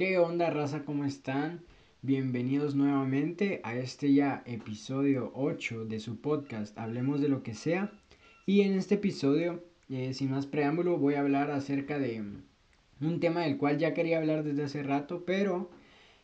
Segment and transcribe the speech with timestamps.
[0.00, 0.86] ¿Qué onda raza?
[0.86, 1.60] ¿Cómo están?
[2.00, 7.92] Bienvenidos nuevamente a este ya episodio 8 de su podcast Hablemos de lo que sea.
[8.46, 12.24] Y en este episodio, eh, sin más preámbulo, voy a hablar acerca de
[13.02, 15.70] un tema del cual ya quería hablar desde hace rato, pero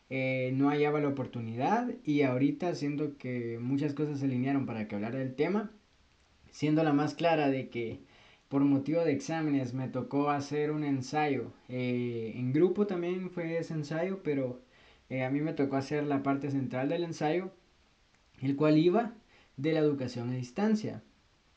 [0.09, 4.95] eh, no hallaba la oportunidad y ahorita siento que muchas cosas se alinearon para que
[4.95, 5.71] hablara del tema,
[6.49, 7.99] siendo la más clara de que
[8.49, 11.51] por motivo de exámenes me tocó hacer un ensayo.
[11.69, 14.61] Eh, en grupo también fue ese ensayo, pero
[15.09, 17.51] eh, a mí me tocó hacer la parte central del ensayo,
[18.41, 19.13] el cual iba
[19.57, 21.03] de la educación a distancia.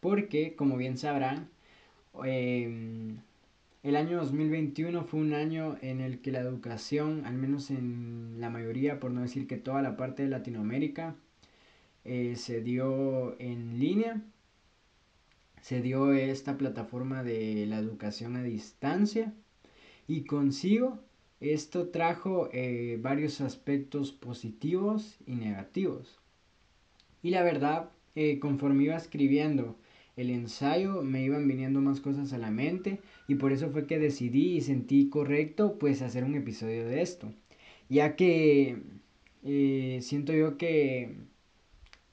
[0.01, 1.48] Porque, como bien sabrán,
[2.25, 3.19] em,
[3.83, 8.51] el año 2021 fue un año en el que la educación, al menos en la
[8.51, 11.17] mayoría, por no decir que toda la parte de Latinoamérica,
[12.05, 14.23] eh, se dio en línea
[15.60, 19.32] se dio esta plataforma de la educación a distancia
[20.06, 20.98] y consigo
[21.41, 26.19] esto trajo eh, varios aspectos positivos y negativos.
[27.22, 29.77] Y la verdad, eh, conforme iba escribiendo
[30.17, 33.98] el ensayo, me iban viniendo más cosas a la mente y por eso fue que
[33.98, 37.33] decidí y sentí correcto pues hacer un episodio de esto.
[37.89, 38.83] Ya que
[39.42, 41.17] eh, siento yo que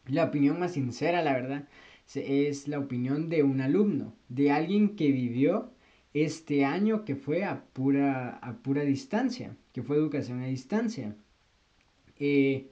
[0.06, 1.68] la opinión más sincera, la verdad,
[2.16, 5.72] es la opinión de un alumno, de alguien que vivió
[6.14, 11.16] este año que fue a pura, a pura distancia, que fue educación a distancia.
[12.20, 12.68] Eh,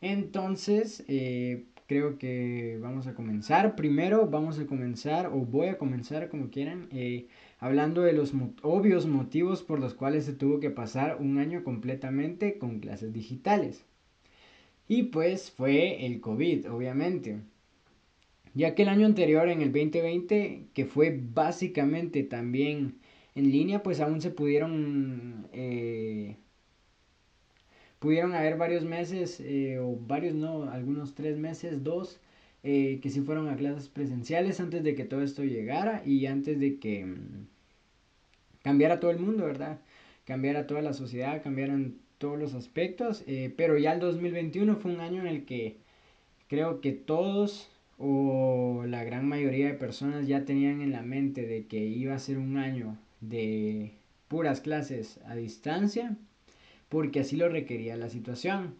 [0.00, 3.76] entonces, eh, creo que vamos a comenzar.
[3.76, 9.06] Primero vamos a comenzar, o voy a comenzar como quieran, eh, hablando de los obvios
[9.06, 13.84] motivos por los cuales se tuvo que pasar un año completamente con clases digitales.
[14.88, 17.40] Y pues fue el COVID, obviamente
[18.56, 22.98] ya que el año anterior, en el 2020, que fue básicamente también
[23.34, 26.36] en línea, pues aún se pudieron, eh,
[27.98, 32.18] pudieron haber varios meses, eh, o varios no, algunos tres meses, dos,
[32.62, 36.58] eh, que sí fueron a clases presenciales antes de que todo esto llegara y antes
[36.58, 37.46] de que mm,
[38.62, 39.80] cambiara todo el mundo, ¿verdad?
[40.24, 43.24] Cambiara toda la sociedad, cambiaran todos los aspectos,
[43.56, 45.76] pero ya el 2021 fue un año en el que
[46.48, 51.66] creo que todos o la gran mayoría de personas ya tenían en la mente de
[51.66, 53.92] que iba a ser un año de
[54.28, 56.16] puras clases a distancia
[56.88, 58.74] porque así lo requería la situación.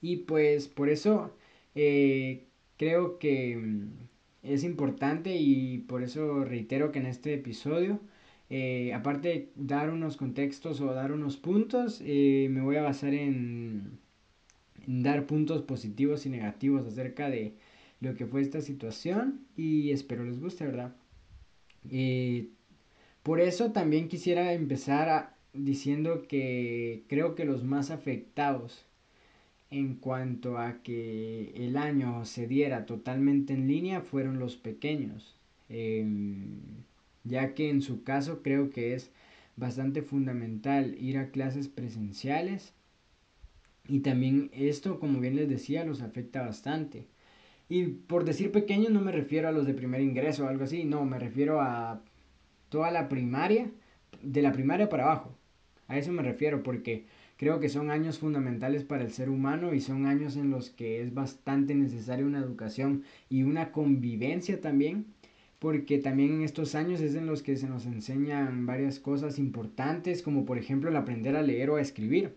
[0.00, 1.34] Y pues por eso
[1.74, 2.46] eh,
[2.76, 3.90] creo que mm,
[4.42, 8.00] es importante y por eso reitero que en este episodio
[8.50, 13.14] eh, aparte de dar unos contextos o dar unos puntos eh, me voy a basar
[13.14, 13.98] en
[14.86, 17.54] dar puntos positivos y negativos acerca de
[18.04, 20.94] lo que fue esta situación y espero les guste, ¿verdad?
[21.90, 22.48] Eh,
[23.22, 28.86] por eso también quisiera empezar diciendo que creo que los más afectados
[29.70, 35.36] en cuanto a que el año se diera totalmente en línea fueron los pequeños,
[35.68, 36.60] em,
[37.24, 39.10] ya que en su caso creo que es
[39.56, 42.74] bastante fundamental ir a clases presenciales
[43.88, 47.06] y también esto, como bien les decía, los afecta bastante.
[47.68, 50.84] Y por decir pequeños no me refiero a los de primer ingreso o algo así,
[50.84, 52.02] no, me refiero a
[52.68, 53.70] toda la primaria,
[54.22, 55.36] de la primaria para abajo.
[55.88, 59.80] A eso me refiero porque creo que son años fundamentales para el ser humano y
[59.80, 65.06] son años en los que es bastante necesaria una educación y una convivencia también,
[65.58, 70.22] porque también en estos años es en los que se nos enseñan varias cosas importantes,
[70.22, 72.34] como por ejemplo el aprender a leer o a escribir.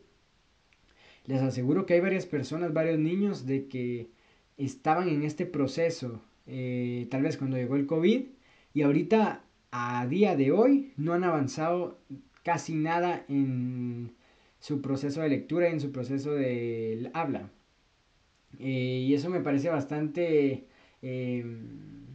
[1.26, 4.10] Les aseguro que hay varias personas, varios niños de que
[4.58, 8.26] estaban en este proceso, eh, tal vez cuando llegó el COVID,
[8.74, 12.00] y ahorita a día de hoy no han avanzado
[12.44, 14.16] casi nada en
[14.60, 17.50] su proceso de lectura y en su proceso de habla.
[18.60, 20.68] Eh, y eso me parece bastante
[21.02, 22.08] em,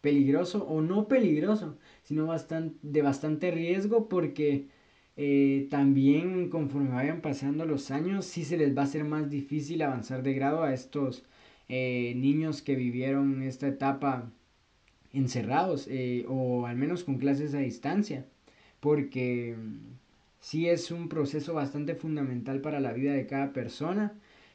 [0.00, 4.68] peligroso, o no peligroso, sino bastante, de bastante riesgo porque
[5.16, 9.82] eh, también conforme vayan pasando los años, sí se les va a hacer más difícil
[9.82, 11.24] avanzar de grado a estos
[11.68, 14.30] eh, niños que vivieron esta etapa
[15.12, 18.26] encerrados eh, o al menos con clases a distancia,
[18.80, 19.56] porque
[20.40, 24.14] sí es un proceso bastante fundamental para la vida de cada persona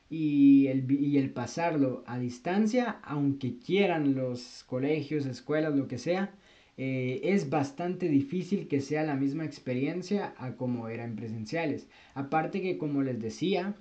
[0.10, 6.34] y el, y el pasarlo a distancia, aunque quieran los colegios, escuelas, lo que sea,
[6.78, 11.88] eh, es bastante difícil que sea la misma experiencia a como era en presenciales.
[12.14, 13.76] Aparte que, como les decía,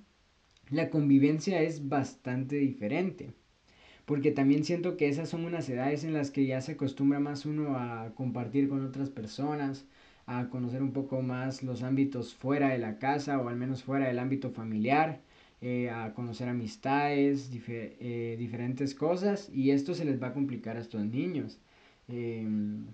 [0.71, 3.33] la convivencia es bastante diferente.
[4.07, 7.47] Porque también siento que esas son unas edades en las que ya se acostumbra más
[7.47, 9.87] uno a compartir con otras personas,
[10.27, 14.07] a conocer un poco más los ámbitos fuera de la casa o al menos fuera
[14.09, 15.21] del ámbito familiar,
[15.61, 20.81] eh, a conocer amistades, eh, diferentes cosas y esto se les va a complicar a
[20.81, 21.59] estos niños.
[22.09, 22.87] Em,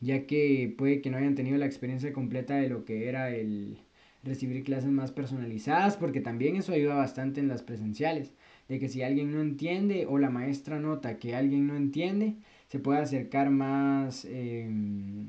[0.00, 3.78] ya que puede que no hayan tenido la experiencia completa de lo que era el
[4.22, 8.32] recibir clases más personalizadas, porque también eso ayuda bastante en las presenciales,
[8.68, 12.36] de que si alguien no entiende o la maestra nota que alguien no entiende,
[12.68, 15.28] se puede acercar más, em,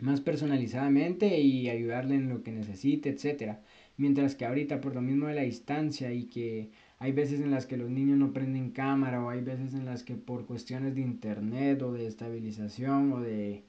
[0.00, 3.58] más personalizadamente y ayudarle en lo que necesite, etc.
[3.96, 6.70] Mientras que ahorita por lo mismo de la distancia y que
[7.02, 10.04] hay veces en las que los niños no prenden cámara o hay veces en las
[10.04, 13.64] que por cuestiones de internet o de estabilización o de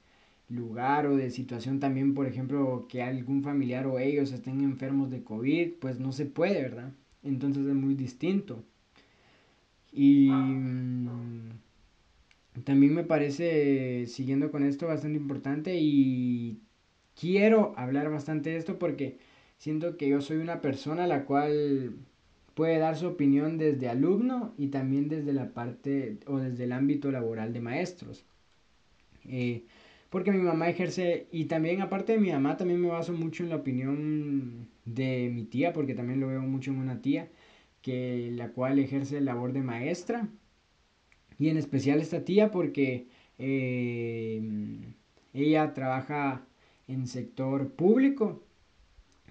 [0.49, 5.23] lugar o de situación también, por ejemplo, que algún familiar o ellos estén enfermos de
[5.23, 6.93] COVID, pues no se puede, ¿verdad?
[7.23, 8.63] Entonces es muy distinto.
[9.91, 11.07] Y mm,
[12.63, 16.59] también me parece, siguiendo con esto, bastante importante y
[17.19, 19.17] quiero hablar bastante de esto porque
[19.57, 21.95] siento que yo soy una persona la cual
[22.53, 27.11] puede dar su opinión desde alumno y también desde la parte o desde el ámbito
[27.11, 28.25] laboral de maestros.
[29.25, 29.63] Eh,
[30.09, 33.49] porque mi mamá ejerce, y también aparte de mi mamá, también me baso mucho en
[33.49, 37.29] la opinión de mi tía, porque también lo veo mucho en una tía,
[37.81, 40.29] que la cual ejerce labor de maestra,
[41.39, 43.07] y en especial esta tía porque
[43.39, 44.41] eh,
[45.33, 46.45] ella trabaja
[46.87, 48.43] en sector público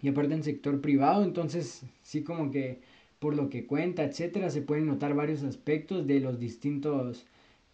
[0.01, 2.81] y aparte en sector privado, entonces sí como que
[3.23, 7.25] por lo que cuenta, etcétera, se pueden notar varios aspectos de los distintos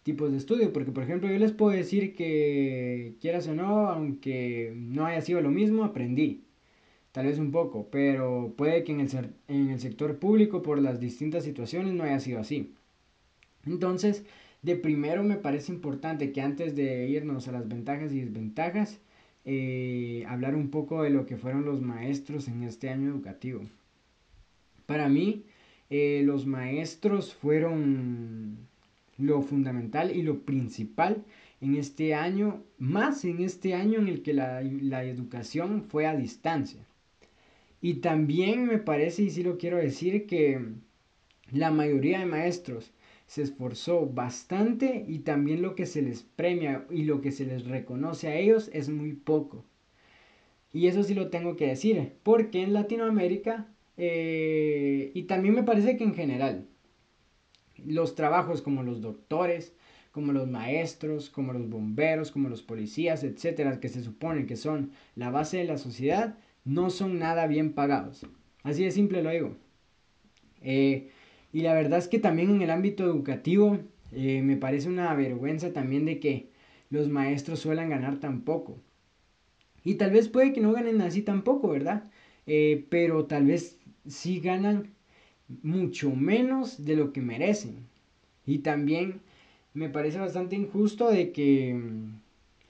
[0.03, 4.73] tipos de estudio, porque por ejemplo yo les puedo decir que quieras o no, aunque
[4.75, 6.43] no haya sido lo mismo, aprendí,
[7.11, 9.09] tal vez un poco, pero puede que en el,
[9.47, 12.75] en el sector público por las distintas situaciones no haya sido así.
[13.65, 14.25] Entonces,
[14.61, 18.99] de primero me parece importante que antes de irnos a las ventajas y desventajas,
[19.45, 23.61] eh, hablar un poco de lo que fueron los maestros en este año educativo.
[24.89, 25.45] Para mí,
[25.91, 28.57] eh, los maestros fueron
[29.19, 31.25] lo fundamental y lo principal
[31.61, 36.15] en este año, más en este año en el que la, la educación fue a
[36.15, 36.87] distancia.
[37.81, 40.59] Y también me parece, y sí lo quiero decir, que
[41.51, 42.91] la mayoría de maestros
[43.27, 47.67] se esforzó bastante y también lo que se les premia y lo que se les
[47.67, 49.63] reconoce a ellos es muy poco.
[50.73, 53.67] Y eso sí lo tengo que decir, porque en Latinoamérica
[54.01, 56.65] eh, y también me parece que en general,
[57.85, 59.75] los trabajos como los doctores,
[60.11, 64.91] como los maestros, como los bomberos, como los policías, etcétera, que se supone que son
[65.15, 68.25] la base de la sociedad, no son nada bien pagados.
[68.63, 69.57] Así de simple lo digo.
[70.61, 71.09] Eh,
[71.51, 73.79] y la verdad es que también en el ámbito educativo
[74.13, 76.51] eh, me parece una vergüenza también de que
[76.89, 78.79] los maestros suelen ganar tan poco.
[79.83, 82.09] Y tal vez puede que no ganen así tampoco, ¿verdad?
[82.89, 83.78] pero tal vez
[84.09, 84.89] sí ganan
[85.63, 87.87] mucho menos de lo que merecen.
[88.45, 89.21] Y también
[89.73, 91.79] me parece bastante injusto de que,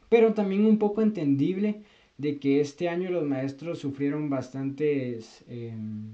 [0.10, 1.82] pero también un poco entendible,
[2.18, 6.12] de que este año los maestros sufrieron bastantes, em,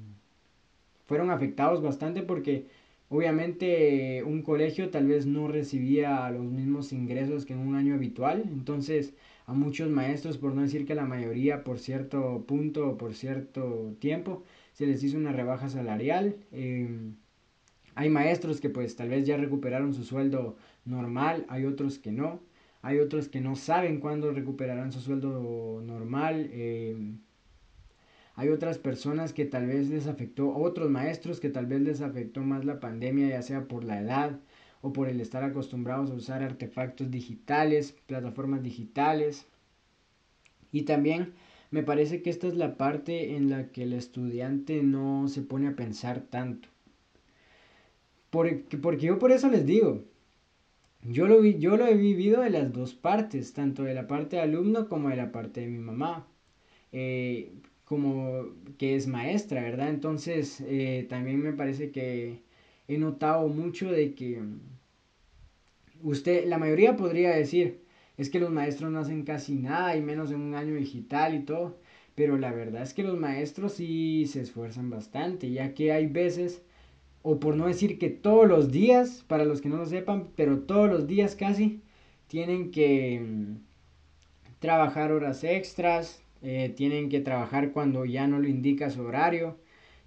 [1.08, 2.68] fueron afectados bastante porque
[3.10, 8.44] obviamente un colegio tal vez no recibía los mismos ingresos que en un año habitual.
[8.46, 9.14] Entonces
[9.46, 13.96] a muchos maestros, por no decir que la mayoría por cierto punto o por cierto
[14.00, 16.36] tiempo, se les hizo una rebaja salarial.
[16.52, 17.16] Em,
[17.96, 22.42] hay maestros que pues tal vez ya recuperaron su sueldo normal, hay otros que no.
[22.82, 26.50] Hay otros que no saben cuándo recuperarán su sueldo normal.
[26.54, 27.20] Em,
[28.36, 32.42] hay otras personas que tal vez les afectó, otros maestros que tal vez les afectó
[32.42, 34.40] más la pandemia, ya sea por la edad
[34.86, 39.48] o por el estar acostumbrados a usar artefactos digitales, plataformas digitales.
[40.72, 41.34] Y también
[41.72, 45.70] me parece que esta es la parte en la que el estudiante no se pone
[45.70, 46.70] a pensar tanto.
[48.30, 50.04] Porque, porque yo por eso les digo,
[51.02, 54.36] yo lo, vi, yo lo he vivido de las dos partes, tanto de la parte
[54.36, 56.28] de alumno como de la parte de mi mamá,
[56.92, 57.54] eh,
[57.86, 59.90] como que es maestra, ¿verdad?
[59.90, 62.46] Entonces eh, también me parece que
[62.88, 64.42] he notado mucho de que
[66.04, 67.82] usted, la mayoría podría decir,
[68.18, 71.40] es que los maestros no hacen casi nada y menos en un año digital y
[71.44, 71.78] todo.
[72.16, 76.62] Pero la verdad es que los maestros sí se esfuerzan bastante, ya que hay veces,
[77.24, 80.60] o por no decir que todos los días, para los que no lo sepan, pero
[80.60, 81.82] todos los días casi,
[82.28, 83.56] tienen que mm,
[84.60, 89.58] trabajar horas extras, eh, tienen que trabajar cuando ya no lo indica su horario,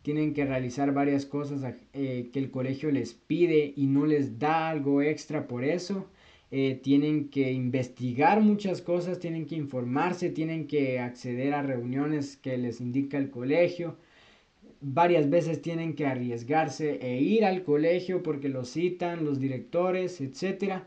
[0.02, 4.69] tienen que realizar varias cosas eh, que el colegio les pide y no les da
[4.71, 6.09] algo extra por eso.
[6.50, 12.57] eh, tienen que investigar muchas cosas, tienen que informarse, tienen que acceder a reuniones que
[12.59, 13.97] les indica el colegio.
[14.81, 20.83] Varias veces tienen que arriesgarse e ir al colegio porque lo citan los directores, etc.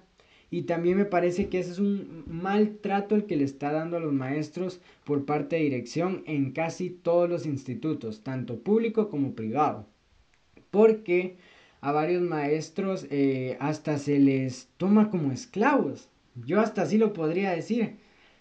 [0.54, 4.02] Y también me parece que ese es un maltrato el que le está dando a
[4.02, 9.88] los maestros por parte de dirección en casi todos los institutos, tanto público como privado.
[10.70, 11.38] Porque
[11.80, 16.10] a varios maestros eh, hasta se les toma como esclavos.
[16.46, 17.96] Yo hasta así lo podría decir.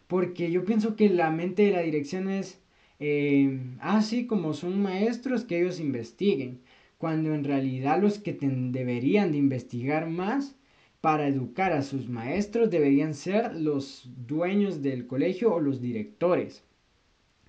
[0.09, 2.59] Porque yo pienso que la mente de la dirección es
[2.99, 6.61] eh, así como son maestros que ellos investiguen.
[6.99, 10.57] Cuando en realidad los que deberían de investigar más
[11.01, 16.65] para educar a sus maestros deberían ser los dueños del colegio o los directores.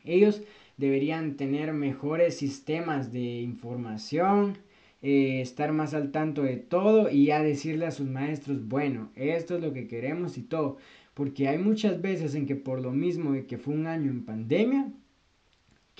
[0.03, 0.41] Ellos
[0.77, 4.57] deberían tener mejores sistemas de información,
[5.01, 9.55] eh, estar más al tanto de todo y ya decirle a sus maestros, bueno, esto
[9.55, 10.77] es lo que queremos y todo.
[11.13, 14.25] Porque hay muchas veces en que por lo mismo de que fue un año en
[14.25, 14.93] pandemia,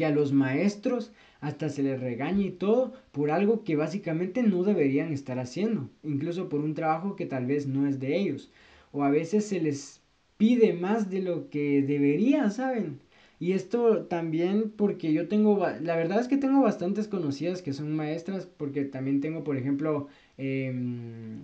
[0.02, 4.64] que a los maestros hasta se les regaña y todo por algo que básicamente no
[4.64, 8.52] deberían estar haciendo, incluso por un trabajo que tal vez no es de ellos.
[8.92, 10.02] O a veces se les
[10.38, 13.00] pide más de lo que debería, ¿saben?
[13.40, 17.96] Y esto también porque yo tengo, la verdad es que tengo bastantes conocidas que son
[17.96, 20.08] maestras, porque también tengo, por ejemplo,
[20.40, 21.44] em,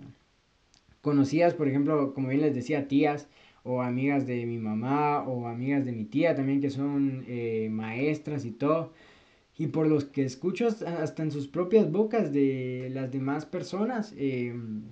[1.00, 3.28] conocidas, por ejemplo, como bien les decía, tías
[3.68, 8.46] o amigas de mi mamá o amigas de mi tía también que son eh, maestras
[8.46, 8.92] y todo.
[9.58, 14.84] Y por los que escucho hasta en sus propias bocas de las demás personas, em,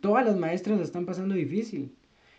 [0.00, 1.96] todas las maestras están pasando difícil.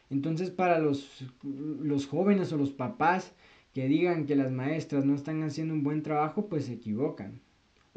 [0.10, 3.34] Entonces para los, los jóvenes o los papás
[3.74, 7.42] que digan que las maestras no están haciendo un buen trabajo, pues se equivocan.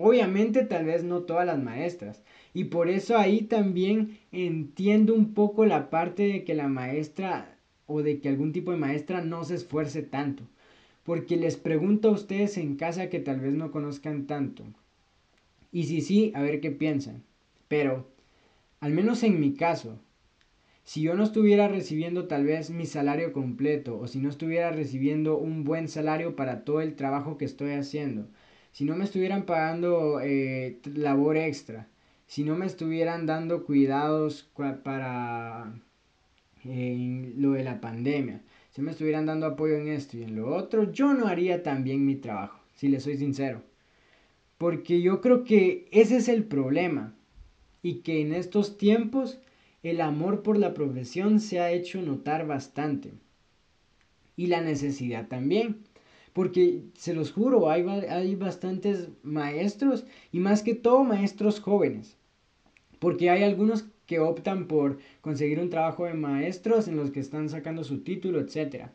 [0.05, 2.25] Obviamente tal vez no todas las maestras.
[2.53, 7.57] Y por eso ahí también entiendo un poco la parte de que la maestra
[7.87, 10.43] o de que algún tipo de maestra no se esfuerce tanto.
[11.05, 14.65] Porque les pregunto a ustedes en casa que tal vez no conozcan tanto.
[15.71, 17.23] Y si sí, a ver qué piensan.
[17.69, 18.09] Pero,
[18.81, 20.01] al menos en mi caso,
[20.83, 25.39] si yo no estuviera recibiendo tal vez mi salario completo o si no estuviera recibiendo
[25.39, 28.27] un buen salario para todo el trabajo que estoy haciendo,
[28.73, 31.89] si no me estuvieran pagando eh, labor extra,
[32.27, 34.51] si no me estuvieran dando cuidados
[34.83, 35.73] para
[36.65, 40.55] eh, lo de la pandemia, si me estuvieran dando apoyo en esto y en lo
[40.55, 43.63] otro, yo no haría tan bien mi trabajo, si le soy sincero.
[44.57, 47.15] Porque yo creo que ese es el problema
[47.83, 49.39] y que en estos tiempos
[49.83, 53.13] el amor por la profesión se ha hecho notar bastante.
[54.37, 55.83] Y la necesidad también.
[56.33, 62.17] Porque se los juro, hay, hay bastantes maestros y más que todo maestros jóvenes.
[62.99, 67.49] Porque hay algunos que optan por conseguir un trabajo de maestros en los que están
[67.49, 68.87] sacando su título, etc.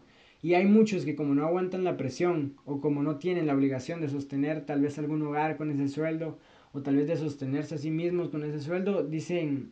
[0.42, 4.02] Y hay muchos que como no aguantan la presión o como no tienen la obligación
[4.02, 6.38] de sostener tal vez algún hogar con ese sueldo
[6.74, 9.72] o tal vez de sostenerse a sí mismos con ese sueldo, dicen,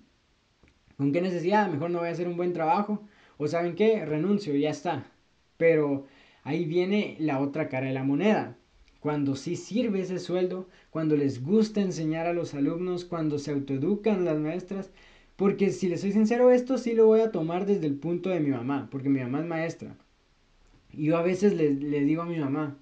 [0.97, 1.69] ¿Con qué necesidad?
[1.69, 3.01] Mejor no voy a hacer un buen trabajo.
[3.37, 5.05] O saben qué, renuncio ya está.
[5.57, 6.05] Pero
[6.45, 8.57] ahí viene la otra cara de la moneda.
[9.01, 14.23] Cuando sí sirve ese sueldo, cuando les gusta enseñar a los alumnos, cuando se autoeducan
[14.23, 14.91] las maestras.
[15.35, 18.39] Porque si les soy sincero, esto sí lo voy a tomar desde el punto de
[18.39, 19.97] mi mamá, porque mi mamá es maestra.
[20.93, 22.77] Y yo a veces le, le digo a mi mamá,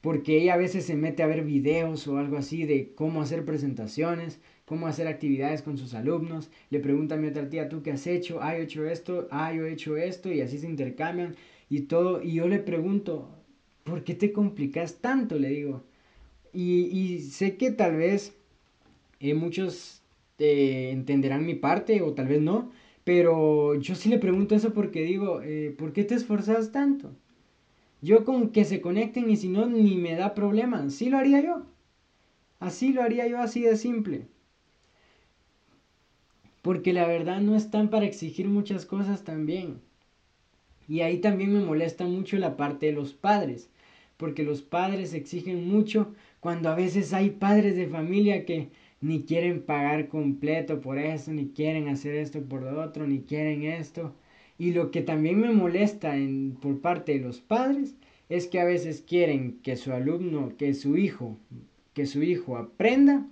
[0.00, 3.44] porque ella a veces se mete a ver videos o algo así de cómo hacer
[3.44, 6.50] presentaciones, cómo hacer actividades con sus alumnos.
[6.70, 8.38] Le pregunta a mi otra tía, ¿tú qué has hecho?
[8.40, 11.34] Ah, yo he hecho esto, ah, yo he hecho esto, y así se intercambian
[11.68, 12.22] y todo.
[12.22, 13.28] Y yo le pregunto,
[13.84, 15.38] ¿por qué te complicas tanto?
[15.38, 15.84] Le digo.
[16.52, 18.36] Y, sé que tal vez
[19.20, 20.02] eh, muchos
[20.38, 22.70] eh, entenderán mi parte o tal vez no,
[23.04, 27.14] pero yo sí le pregunto eso porque digo, eh, ¿por qué te esforzas tanto?
[28.02, 30.90] Yo con que se conecten y si no, ni me da problema.
[30.90, 31.66] Sí lo haría yo.
[32.60, 34.28] Así lo haría yo así de simple
[36.68, 39.80] porque la verdad no están para exigir muchas cosas también.
[40.88, 43.70] Y ahí también me molesta mucho la parte de los padres,
[44.16, 49.62] porque los padres exigen mucho cuando a veces hay padres de familia que ni quieren
[49.62, 54.14] pagar completo por eso, ni quieren hacer esto por lo otro, ni quieren esto.
[54.58, 57.94] Y lo que también me molesta en, por parte de los padres
[58.28, 61.38] es que a veces quieren que su alumno, que su hijo,
[61.94, 63.26] que su hijo aprenda,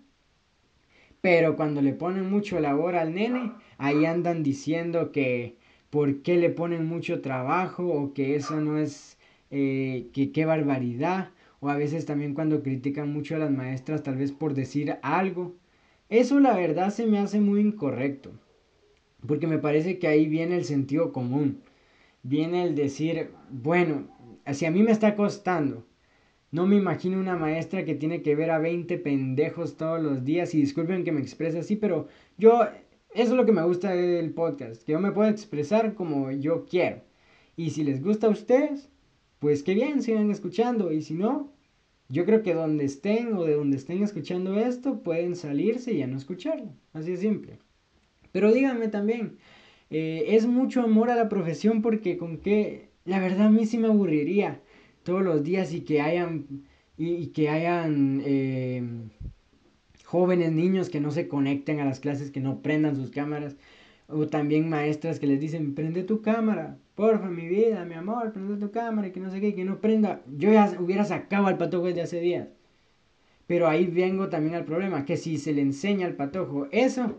[1.21, 5.57] pero cuando le ponen mucho labor al nene, ahí andan diciendo que
[5.91, 9.19] por qué le ponen mucho trabajo o que eso no es,
[9.51, 11.31] eh, que qué barbaridad.
[11.61, 15.55] O a veces también cuando critican mucho a las maestras tal vez por decir algo.
[16.09, 18.33] Eso la verdad se me hace muy incorrecto.
[19.27, 21.63] Porque me parece que ahí viene el sentido común.
[22.23, 24.09] Viene el decir, bueno,
[24.53, 25.85] si a mí me está costando,
[26.51, 30.55] no me imagino una maestra que tiene que ver a 20 pendejos todos los días.
[30.55, 32.61] Y disculpen que me exprese así, pero yo,
[33.17, 36.67] eso es lo que me gusta del podcast, que yo me puedo expresar como yo
[36.67, 37.01] quiero.
[37.57, 38.91] Y si les gusta a ustedes,
[39.39, 40.93] pues qué bien, sigan escuchando.
[40.93, 41.51] Y si no,
[42.11, 46.07] yo creo que donde estén o de donde estén escuchando esto, pueden salirse y ya
[46.07, 46.71] no escucharlo.
[46.93, 47.59] Así de simple.
[48.33, 49.39] Pero díganme también,
[49.89, 53.79] eh, es mucho amor a la profesión porque con qué, la verdad a mí sí
[53.79, 54.61] me aburriría
[55.05, 56.67] todos los días y que hayan,
[56.99, 58.83] y, que hayan eh,
[60.07, 63.57] jóvenes, niños que no se conecten a las clases, que no prendan sus cámaras.
[64.09, 68.57] O también maestras que les dicen, prende tu cámara, porfa, mi vida, mi amor, prende
[68.57, 70.23] tu cámara y que no sé qué, que no prenda.
[70.39, 72.49] Yo ya hubiera sacado al patojo desde hace días.
[73.49, 77.17] Pero ahí vengo también al problema, que si se le enseña al patojo eso,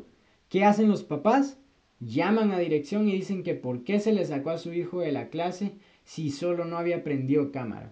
[0.49, 1.59] ¿qué hacen los papás?
[1.99, 5.11] Llaman a dirección y dicen que por qué se le sacó a su hijo de
[5.11, 5.73] la clase
[6.05, 7.91] si solo no había prendido cámara.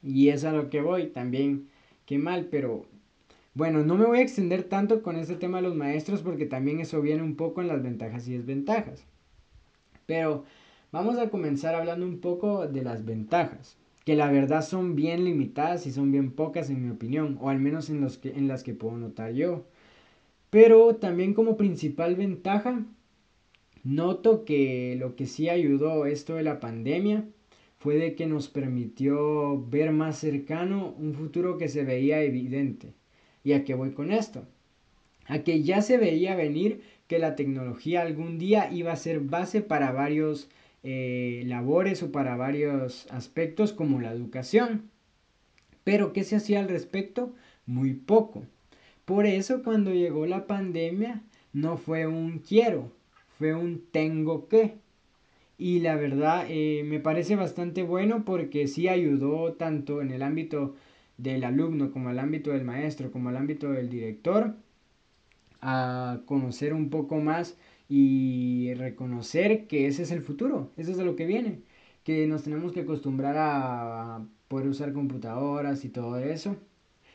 [0.00, 1.68] Y es a lo que voy, también,
[2.06, 2.86] qué mal, pero
[3.54, 6.80] bueno, no me voy a extender tanto con este tema de los maestros porque también
[6.80, 9.04] eso viene un poco en las ventajas y desventajas.
[10.06, 10.44] Pero
[10.90, 15.86] vamos a comenzar hablando un poco de las ventajas, que la verdad son bien limitadas
[15.86, 18.62] y son bien pocas en mi opinión, o al menos en, los que, en las
[18.62, 19.66] que puedo notar yo.
[20.50, 22.84] Pero también como principal ventaja,
[23.84, 27.26] noto que lo que sí ayudó esto de la pandemia
[27.78, 32.94] fue de que nos permitió ver más cercano un futuro que se veía evidente.
[33.44, 34.46] ¿Y a qué voy con esto?
[35.26, 39.60] A que ya se veía venir que la tecnología algún día iba a ser base
[39.60, 40.48] para varios
[40.84, 44.90] eh, labores o para varios aspectos como la educación.
[45.84, 47.34] Pero ¿qué se hacía al respecto?
[47.66, 48.44] Muy poco.
[49.04, 51.22] Por eso cuando llegó la pandemia
[51.52, 52.92] no fue un quiero,
[53.38, 54.74] fue un tengo que.
[55.58, 60.74] Y la verdad eh, me parece bastante bueno porque sí ayudó tanto en el ámbito
[61.22, 64.56] del alumno, como al ámbito del maestro, como al ámbito del director,
[65.60, 67.56] a conocer un poco más
[67.88, 71.60] y reconocer que ese es el futuro, eso es lo que viene,
[72.04, 76.56] que nos tenemos que acostumbrar a poder usar computadoras y todo eso.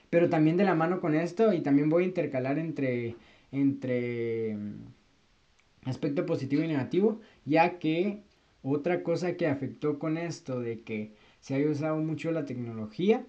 [0.10, 3.16] Pero también de la mano con esto, y también voy a intercalar entre,
[3.52, 8.24] entre mm, aspecto positivo y negativo, ya que
[8.64, 13.26] otra cosa que afectó con esto de que se haya usado mucho la tecnología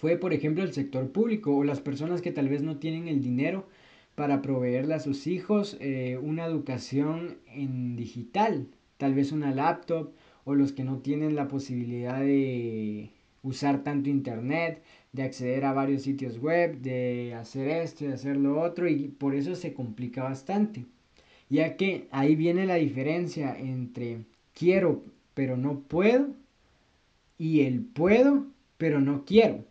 [0.00, 3.20] fue, por ejemplo, el sector público o las personas que tal vez no tienen el
[3.20, 3.66] dinero
[4.14, 10.12] para proveerle a sus hijos eh, una educación en digital, tal vez una laptop
[10.44, 13.10] o los que no tienen la posibilidad de
[13.42, 14.82] usar tanto internet,
[15.12, 19.34] de acceder a varios sitios web, de hacer esto y hacer lo otro y por
[19.34, 20.86] eso se complica bastante.
[21.50, 26.28] Ya que ahí viene la diferencia entre quiero pero no puedo
[27.36, 28.46] y el puedo
[28.78, 29.69] pero no quiero.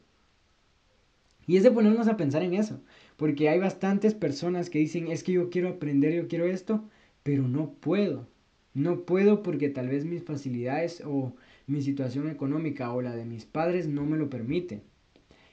[1.50, 2.80] Y es de ponernos a pensar en eso,
[3.18, 6.84] porque hay bastantes personas que dicen, es que yo quiero aprender, yo quiero esto,
[7.24, 8.28] pero no puedo.
[8.76, 11.34] No puedo porque tal vez mis facilidades o
[11.66, 14.84] mi situación económica o la de mis padres no me lo permite.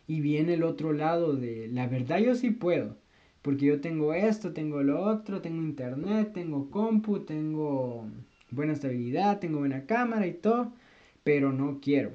[0.07, 2.99] Y viene el otro lado de, la verdad yo sí puedo,
[3.41, 8.07] porque yo tengo esto, tengo lo otro, tengo internet, tengo compu, tengo
[8.51, 10.75] buena estabilidad, tengo buena cámara y todo,
[11.25, 12.13] pero no quiero.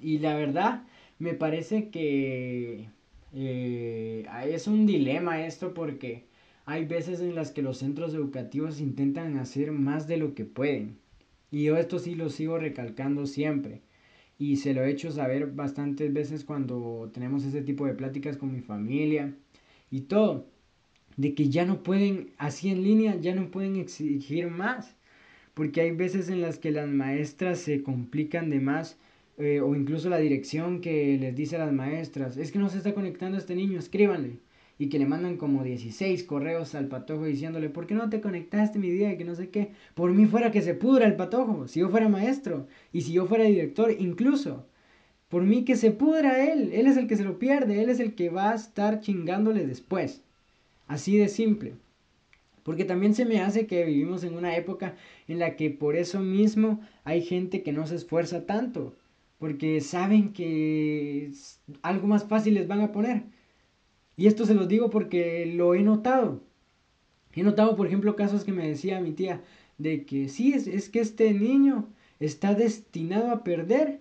[0.00, 0.84] Y la verdad,
[1.18, 2.88] me parece que
[3.32, 6.24] eh, es un dilema esto porque
[6.66, 10.98] hay veces en las que los centros educativos intentan hacer más de lo que pueden.
[11.50, 13.82] Y yo esto sí lo sigo recalcando siempre.
[14.38, 18.52] Y se lo he hecho saber bastantes veces cuando tenemos ese tipo de pláticas con
[18.52, 19.34] mi familia
[19.90, 20.46] y todo.
[21.16, 24.96] De que ya no pueden, así en línea, ya no pueden exigir más.
[25.54, 28.98] Porque hay veces en las que las maestras se complican de más
[29.38, 32.78] eh, o incluso la dirección que les dice a las maestras, es que no se
[32.78, 34.38] está conectando este niño, escríbanle.
[34.78, 38.78] Y que le mandan como 16 correos al patojo diciéndole, ¿por qué no te conectaste
[38.78, 39.12] mi día?
[39.12, 39.72] Y que no sé qué.
[39.94, 43.26] Por mí fuera que se pudra el patojo, si yo fuera maestro y si yo
[43.26, 44.66] fuera director, incluso.
[45.28, 48.00] Por mí que se pudra él, él es el que se lo pierde, él es
[48.00, 50.22] el que va a estar chingándole después.
[50.88, 51.74] Así de simple.
[52.62, 54.94] Porque también se me hace que vivimos en una época
[55.28, 58.94] en la que por eso mismo hay gente que no se esfuerza tanto
[59.38, 61.30] porque saben que
[61.82, 63.24] algo más fácil les van a poner.
[64.16, 66.42] Y esto se los digo porque lo he notado.
[67.34, 69.42] He notado, por ejemplo, casos que me decía mi tía,
[69.78, 74.00] de que sí, es, es que este niño está destinado a perder,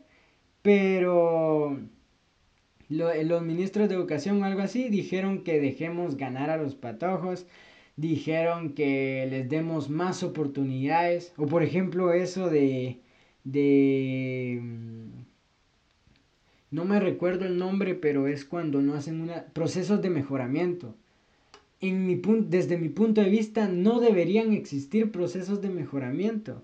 [0.62, 1.78] pero
[2.90, 7.46] los ministros de educación o algo así dijeron que dejemos ganar a los patojos,
[7.98, 11.34] dijeron que les demos más oportunidades.
[11.38, 13.02] O por ejemplo eso de...
[13.44, 14.62] de
[16.76, 20.94] no me recuerdo el nombre, pero es cuando no hacen una, procesos de mejoramiento.
[21.80, 26.64] En mi desde mi punto de vista, no deberían existir procesos de mejoramiento.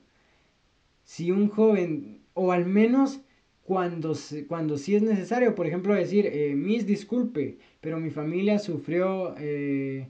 [1.05, 3.21] Si un joven, o al menos
[3.63, 4.13] cuando,
[4.49, 10.09] cuando sí es necesario, por ejemplo, decir, eh, mis disculpe, pero mi familia sufrió, eh,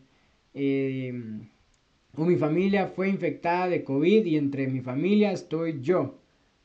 [0.55, 1.13] eh,
[2.15, 6.17] o mi familia fue infectada de COVID y entre mi familia estoy yo.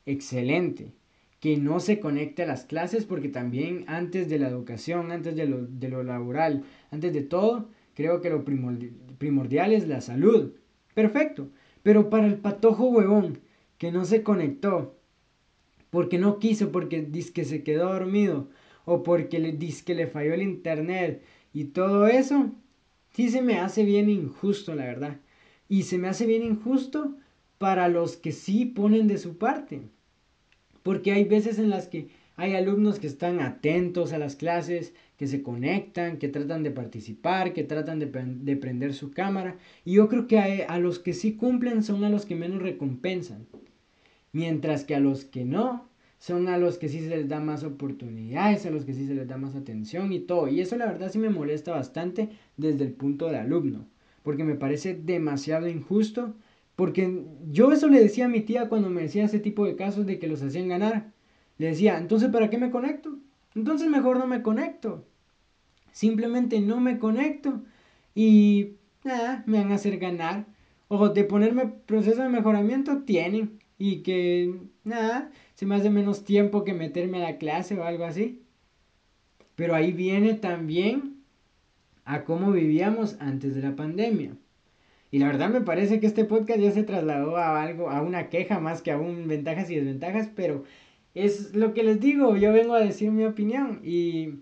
[0.07, 0.96] Excelente
[1.39, 5.45] que no se conecte a las clases porque también antes de la educación, antes de
[5.45, 10.53] lo, de lo laboral, antes de todo, creo que lo primordial es la salud.
[10.93, 11.49] Perfecto.
[11.83, 13.39] Pero para el patojo huevón
[13.77, 14.95] que no se conectó,
[15.89, 18.49] porque no quiso, porque dice que se quedó dormido,
[18.85, 21.21] o porque le dice que le falló el internet
[21.53, 22.51] y todo eso,
[23.11, 25.19] sí se me hace bien injusto, la verdad.
[25.69, 27.15] Y se me hace bien injusto
[27.57, 29.81] para los que sí ponen de su parte.
[30.87, 35.27] Porque hay veces en las que hay alumnos que están atentos a las clases, que
[35.27, 39.57] se conectan, que tratan de participar, que tratan de, prender su cámara.
[39.83, 43.47] Y yo creo que a, los que sí cumplen son a los que menos recompensan.
[44.31, 47.65] Mientras que a los que no, son a los que sí se les da más
[47.65, 50.47] oportunidades, a los que sí se les da más atención y todo.
[50.47, 53.85] Y eso la verdad sí me molesta bastante desde el punto de alumno.
[54.23, 56.33] Porque me parece demasiado injusto
[56.77, 60.05] porque yo eso le decía a mi tía cuando me decía ese tipo de casos
[60.05, 61.11] de que los hacían ganar.
[61.57, 63.17] Le decía, entonces ¿para qué me conecto?
[63.55, 65.03] Entonces mejor no me conecto.
[65.91, 67.63] Simplemente no me conecto
[68.13, 70.45] y nada, me van a hacer ganar.
[70.87, 73.57] O de ponerme proceso de mejoramiento tienen.
[73.79, 78.05] Y que nada, se me hace menos tiempo que meterme a la clase o algo
[78.05, 78.43] así.
[79.55, 81.23] Pero ahí viene también
[82.05, 84.37] a cómo vivíamos antes de la pandemia.
[85.11, 88.29] Y la verdad me parece que este podcast ya se trasladó a algo, a una
[88.29, 90.63] queja más que a un ventajas y desventajas, pero
[91.13, 94.41] es lo que les digo, yo vengo a decir mi opinión y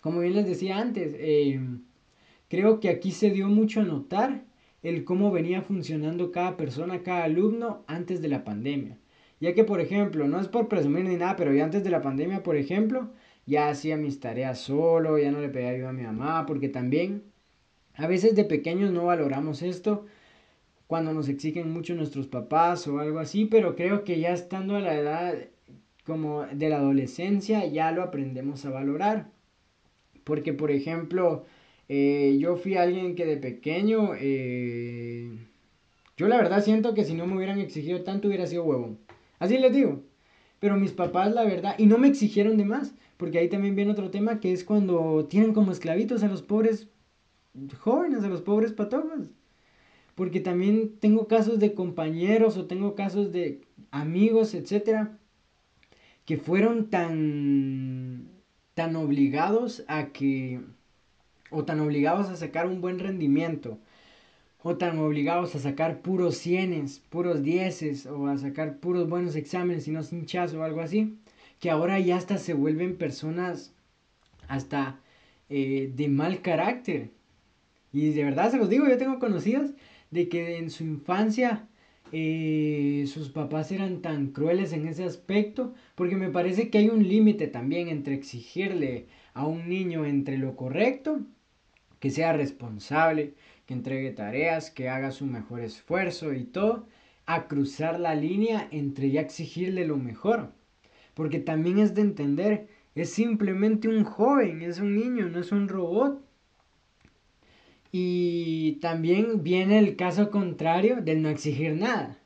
[0.00, 1.60] como bien les decía antes, eh,
[2.48, 4.44] creo que aquí se dio mucho a notar
[4.82, 8.98] el cómo venía funcionando cada persona, cada alumno antes de la pandemia.
[9.40, 12.02] Ya que, por ejemplo, no es por presumir ni nada, pero ya antes de la
[12.02, 13.10] pandemia, por ejemplo,
[13.46, 17.22] ya hacía mis tareas solo, ya no le pedía ayuda a mi mamá, porque también
[17.98, 20.06] a veces de pequeños no valoramos esto
[20.86, 24.80] cuando nos exigen mucho nuestros papás o algo así, pero creo que ya estando a
[24.80, 25.34] la edad
[26.06, 29.30] como de la adolescencia ya lo aprendemos a valorar.
[30.24, 31.44] Porque, por ejemplo,
[31.88, 35.30] eh, yo fui alguien que de pequeño, eh,
[36.16, 38.98] yo la verdad siento que si no me hubieran exigido tanto hubiera sido huevón.
[39.40, 40.02] Así les digo.
[40.60, 43.90] Pero mis papás, la verdad, y no me exigieron de más, porque ahí también viene
[43.90, 46.88] otro tema que es cuando tienen como esclavitos a los pobres
[47.78, 49.30] jóvenes, a los pobres patojos.
[50.14, 55.16] Porque también tengo casos de compañeros o tengo casos de amigos, etcétera,
[56.24, 58.28] que fueron tan,
[58.74, 60.60] tan obligados a que,
[61.50, 63.78] o tan obligados a sacar un buen rendimiento,
[64.62, 69.86] o tan obligados a sacar puros cienes, puros dieces, o a sacar puros buenos exámenes
[69.88, 71.16] y no sin o algo así,
[71.60, 73.72] que ahora ya hasta se vuelven personas
[74.48, 75.00] hasta
[75.48, 77.10] eh, de mal carácter,
[77.92, 79.70] y de verdad se los digo, yo tengo conocidos
[80.10, 81.68] de que en su infancia
[82.12, 87.06] eh, sus papás eran tan crueles en ese aspecto, porque me parece que hay un
[87.06, 91.20] límite también entre exigirle a un niño entre lo correcto,
[92.00, 93.34] que sea responsable,
[93.66, 96.86] que entregue tareas, que haga su mejor esfuerzo y todo,
[97.26, 100.52] a cruzar la línea entre ya exigirle lo mejor.
[101.14, 105.68] Porque también es de entender, es simplemente un joven, es un niño, no es un
[105.68, 106.22] robot.
[107.92, 112.18] Y también viene el caso contrario del no exigir nada.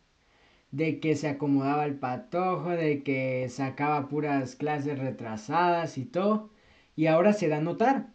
[0.70, 6.50] De que se acomodaba el patojo, de que sacaba puras clases retrasadas y todo.
[6.96, 8.12] Y ahora se da a notar.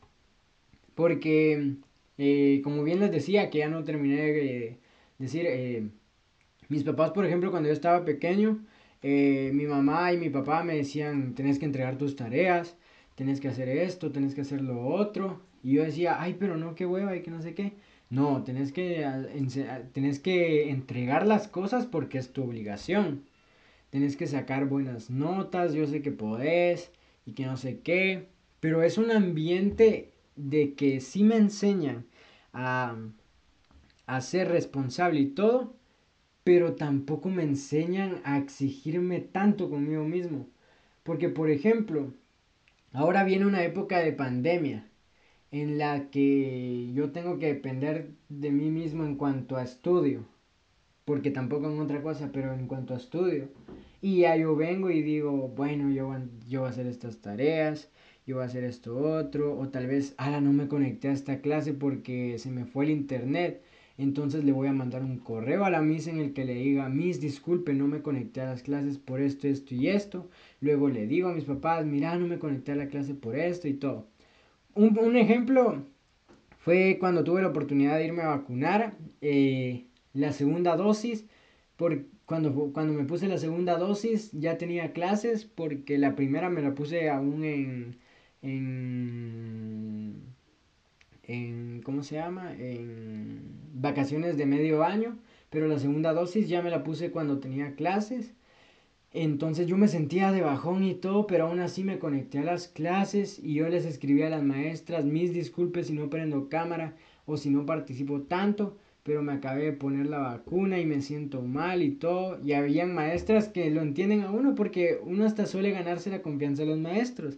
[0.96, 1.76] Porque,
[2.18, 4.80] eh, como bien les decía, que ya no terminé de
[5.20, 5.90] decir, eh,
[6.70, 8.66] mis papás, por ejemplo, cuando yo estaba pequeño,
[9.04, 12.78] eh, mi mamá y mi papá me decían, tenés que entregar tus tareas,
[13.16, 15.42] tenés que hacer esto, tenés que hacer lo otro.
[15.68, 17.74] Y yo decía, ay, pero no, qué hueva y que no sé qué.
[18.10, 19.06] No, tenés que,
[19.92, 23.26] tenés que entregar las cosas porque es tu obligación.
[23.90, 26.94] Tenés que sacar buenas notas, yo sé que podés
[27.26, 28.30] y que no sé qué.
[28.62, 32.06] Pero es un ambiente de que sí me enseñan
[32.54, 32.96] a,
[34.06, 35.76] a ser responsable y todo,
[36.46, 40.48] pero tampoco me enseñan a exigirme tanto conmigo mismo.
[41.04, 42.14] Porque, por ejemplo,
[42.94, 44.88] ahora viene una época de pandemia
[45.52, 50.26] en la que yo tengo que depender de mí mismo en cuanto a estudio,
[51.06, 53.50] porque tampoco en otra cosa, pero en cuanto a estudio.
[54.02, 56.14] Y ya yo vengo y digo, bueno, yo,
[56.48, 57.90] yo voy a hacer estas tareas,
[58.26, 61.40] yo voy a hacer esto otro, o tal vez, ahora no me conecté a esta
[61.42, 63.64] clase porque se me fue el internet.
[63.98, 66.88] Entonces le voy a mandar un correo a la Miss en el que le diga,
[66.90, 70.30] Miss, disculpe, no me conecté a las clases por esto, esto y esto.
[70.62, 73.68] Luego le digo a mis papás, mira, no me conecté a la clase por esto
[73.68, 74.08] y todo.
[74.78, 75.84] Un, ejemplo
[76.60, 81.26] fue cuando tuve la oportunidad de irme a vacunar eh, la segunda dosis.
[81.76, 86.62] Por, cuando, cuando me puse la segunda dosis ya tenía clases porque la primera me
[86.62, 87.98] la puse aún en,
[88.42, 90.28] en
[91.28, 92.54] en, ¿cómo se llama?
[92.58, 93.42] En
[93.74, 95.18] vacaciones de medio año,
[95.50, 98.34] pero la segunda dosis ya me la puse cuando tenía clases.
[99.14, 102.68] Entonces yo me sentía de bajón y todo, pero aún así me conecté a las
[102.68, 107.38] clases y yo les escribí a las maestras, mis disculpes si no prendo cámara o
[107.38, 111.82] si no participo tanto, pero me acabé de poner la vacuna y me siento mal
[111.82, 112.40] y todo.
[112.44, 116.64] Y habían maestras que lo entienden a uno porque uno hasta suele ganarse la confianza
[116.64, 117.38] de los maestros.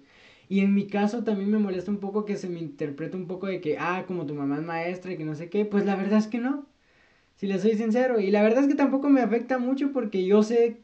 [0.49, 3.45] Y en mi caso también me molesta un poco que se me interprete un poco
[3.47, 5.95] de que, ah, como tu mamá es maestra y que no sé qué, pues la
[5.95, 6.65] verdad es que no.
[7.36, 8.19] Si le soy sincero.
[8.19, 10.77] Y la verdad es que tampoco me afecta mucho porque yo sé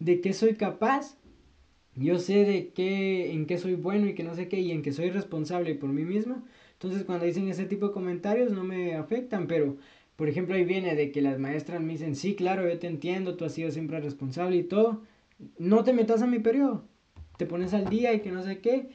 [0.00, 1.16] de qué soy capaz.
[1.94, 4.82] Yo sé de qué, en qué soy bueno y que no sé qué, y en
[4.82, 6.44] que soy responsable por mí mismo.
[6.72, 9.76] Entonces cuando dicen ese tipo de comentarios no me afectan, pero
[10.16, 13.36] por ejemplo ahí viene de que las maestras me dicen, sí, claro, yo te entiendo,
[13.36, 15.02] tú has sido siempre responsable y todo.
[15.58, 16.84] No te metas a mi periodo
[17.40, 18.90] te pones al día y que no sé qué.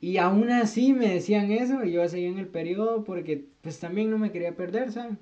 [0.00, 4.10] Y aún así me decían eso y yo seguía en el periodo porque pues también
[4.10, 5.18] no me quería perder, ¿saben?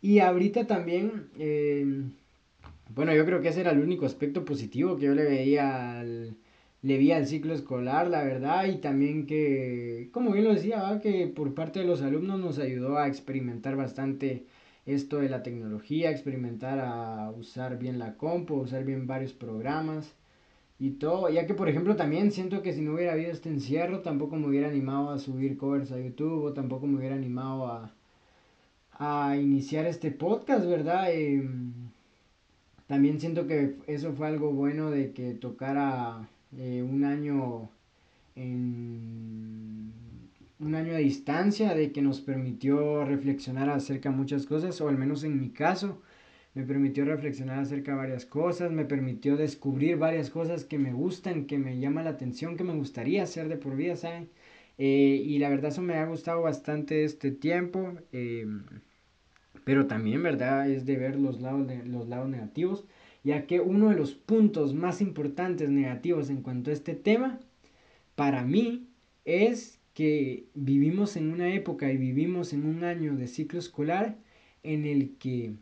[0.00, 2.12] Y ahorita también, em,
[2.88, 6.36] bueno, yo creo que ese era el único aspecto positivo que yo le veía al,
[6.82, 11.26] le vi al ciclo escolar, la verdad, y también que, como bien lo decía, que
[11.28, 14.46] por parte de los alumnos nos ayudó a experimentar bastante
[14.86, 20.14] esto de la tecnología, experimentar a usar bien la compu, usar bien varios programas
[20.78, 24.00] y todo, ya que por ejemplo también siento que si no hubiera habido este encierro
[24.00, 27.94] tampoco me hubiera animado a subir covers a YouTube o tampoco me hubiera animado a,
[28.98, 31.12] a iniciar este podcast, ¿verdad?
[31.12, 31.83] Em,
[32.86, 37.70] también siento que eso fue algo bueno de que tocara eh, un año
[38.36, 39.92] en
[40.60, 44.96] un año de distancia, de que nos permitió reflexionar acerca de muchas cosas, o al
[44.98, 46.00] menos en mi caso,
[46.54, 51.46] me permitió reflexionar acerca de varias cosas, me permitió descubrir varias cosas que me gustan,
[51.46, 54.28] que me llaman la atención, que me gustaría hacer de por vida, ¿saben?
[54.78, 58.64] Eh, y la verdad eso me ha gustado bastante este tiempo, em,
[59.64, 60.68] pero también, ¿verdad?
[60.70, 62.84] Es de ver los lados, de, los lados negativos,
[63.24, 67.40] ya que uno de los puntos más importantes negativos en cuanto a este tema,
[68.14, 68.86] para mí,
[69.24, 74.16] es que vivimos en una época y vivimos en un año de ciclo escolar
[74.62, 75.54] en el que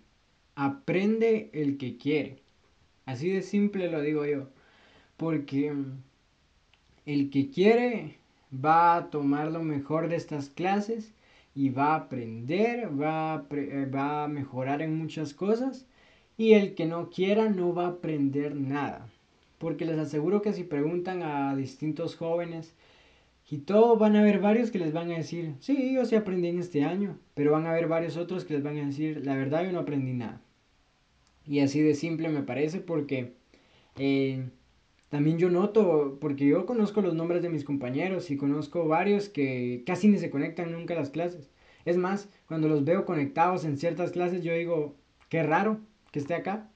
[0.55, 2.39] aprende el que quiere.
[3.05, 4.49] Así de simple lo digo yo.
[5.17, 6.03] Porque mm,
[7.07, 8.19] el que quiere
[8.53, 11.13] va a tomar lo mejor de estas clases
[11.55, 15.87] y va a aprender, va a, eh, va a mejorar en muchas cosas.
[16.37, 19.09] Y el que no quiera no va a aprender nada.
[19.59, 22.75] Porque les aseguro que si preguntan a distintos jóvenes
[23.51, 26.49] y todo, van a haber varios que les van a decir, sí, yo sí aprendí
[26.49, 29.37] en este año, pero van a haber varios otros que les van a decir, la
[29.37, 30.41] verdad yo no aprendí nada.
[31.47, 33.35] Y así de simple me parece porque
[33.99, 34.49] eh,
[35.13, 39.83] también yo noto, porque yo conozco los nombres de mis compañeros y conozco varios que
[39.85, 41.51] casi ni se conectan nunca a las clases.
[41.85, 44.97] Es más, cuando los veo conectados en ciertas clases, yo digo,
[45.29, 45.81] qué raro
[46.13, 46.71] que esté acá.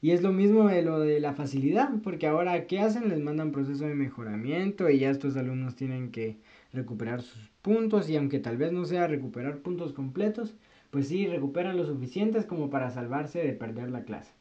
[0.00, 3.10] Y es lo mismo de lo de la facilidad, porque ahora, ¿qué hacen?
[3.10, 6.38] Les mandan proceso de mejoramiento y ya estos alumnos tienen que
[6.72, 10.54] recuperar sus puntos y aunque tal vez no sea recuperar puntos completos,
[10.90, 14.37] pues sí, recuperan lo suficientes como para salvarse de perder la clase.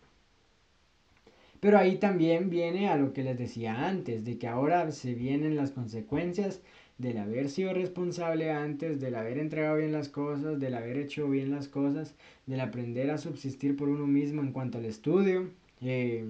[1.68, 5.58] Pero ahí también viene a lo que les decía antes, de que ahora se vienen
[5.58, 6.62] las consecuencias
[6.98, 11.52] del haber sido responsable antes, del haber entregado bien las cosas, del haber hecho bien
[11.52, 15.50] las cosas, del aprender a subsistir por uno mismo en cuanto al estudio.
[15.82, 16.24] Eh,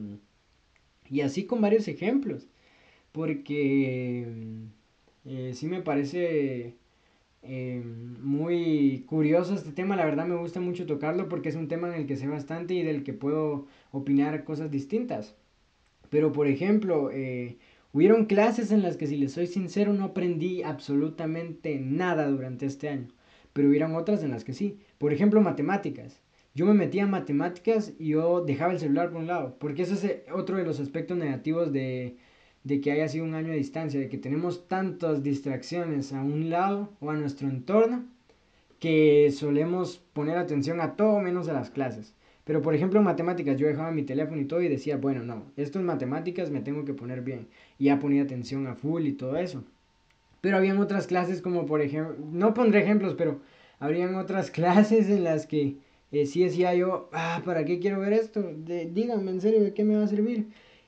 [1.08, 2.48] y así con varios ejemplos,
[3.12, 4.34] porque
[5.24, 6.74] eh, sí me parece
[7.48, 7.82] eh,
[8.22, 12.02] muy curioso este tema, la verdad me gusta mucho tocarlo porque es un tema en
[12.02, 15.36] el que sé bastante y del que puedo opinar cosas distintas.
[16.10, 17.58] Pero por ejemplo, eh,
[17.94, 22.90] hubieron clases en las que si les soy sincero no aprendí absolutamente nada durante este
[22.90, 23.08] año,
[23.54, 24.80] pero hubieron otras en las que sí.
[24.98, 26.22] Por ejemplo, matemáticas.
[26.54, 29.94] Yo me metía en matemáticas y yo dejaba el celular por un lado, porque ese
[29.94, 32.18] es otro de los aspectos negativos de,
[32.68, 36.50] de que haya sido un año a distancia, de que tenemos tantas distracciones a un
[36.50, 38.04] lado o a nuestro entorno
[38.80, 42.14] que solemos poner atención a todo menos a las clases.
[42.44, 45.46] Pero por ejemplo en matemáticas yo dejaba mi teléfono y todo y decía, bueno, no,
[45.56, 47.48] esto es matemáticas me tengo que poner bien.
[47.80, 49.64] Y ya ponía atención a full y todo eso.
[50.42, 53.40] Pero habían otras clases como por ejemplo, no pondré ejemplos, pero
[53.80, 55.78] habrían otras clases en las que
[56.12, 58.44] eh, sí decía yo, ah, ¿para qué quiero ver esto?
[58.44, 60.48] díganme en serio, ¿de qué me va a servir?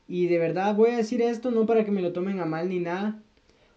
[0.09, 2.67] Y de verdad voy a decir esto no para que me lo tomen a mal
[2.67, 3.21] ni nada,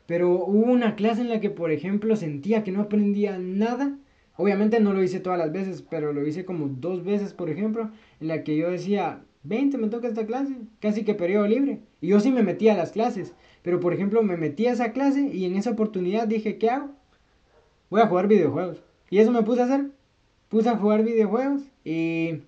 [0.07, 3.99] pero hubo una clase en la que, por ejemplo, sentía que no aprendía nada.
[4.37, 7.91] Obviamente no lo hice todas las veces, pero lo hice como dos veces, por ejemplo,
[8.19, 11.81] en la que yo decía, 20 me toca esta clase, casi que periodo libre.
[12.01, 14.93] Y yo sí me metía a las clases, pero por ejemplo me metí a esa
[14.93, 16.93] clase y en esa oportunidad dije, ¿qué hago?
[17.91, 18.83] Voy a jugar videojuegos.
[19.11, 19.91] Y eso me puse a hacer.
[20.49, 22.41] Puse a jugar videojuegos y...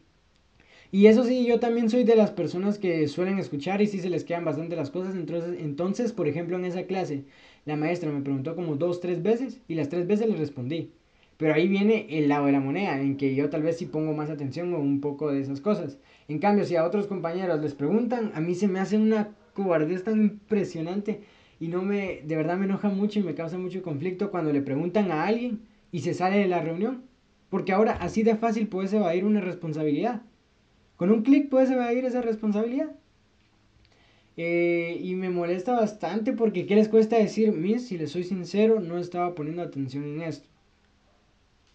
[0.95, 4.09] Y eso sí, yo también soy de las personas que suelen escuchar y sí se
[4.09, 5.17] les quedan bastante las cosas.
[5.17, 7.25] Entonces, entonces, por ejemplo, en esa clase,
[7.65, 10.93] la maestra me preguntó como dos, tres veces y las tres veces le respondí.
[11.37, 14.13] Pero ahí viene el lado de la moneda, en que yo tal vez sí pongo
[14.13, 15.99] más atención o un poco de esas cosas.
[16.29, 19.99] En cambio, si a otros compañeros les preguntan, a mí se me hace una cobardía
[20.05, 21.23] tan impresionante
[21.59, 24.63] y no me, de verdad me enoja mucho y me causa mucho conflicto cuando le
[24.63, 27.03] preguntan a alguien y se sale de la reunión.
[27.51, 30.23] Porque ahora así de fácil puedes evadir una responsabilidad.
[31.05, 32.91] Con un clic puedes evadir esa responsabilidad.
[34.39, 37.53] Eh, y me molesta bastante porque ¿qué les cuesta decir?
[37.53, 40.49] Miss, si les soy sincero, no estaba poniendo atención en esto.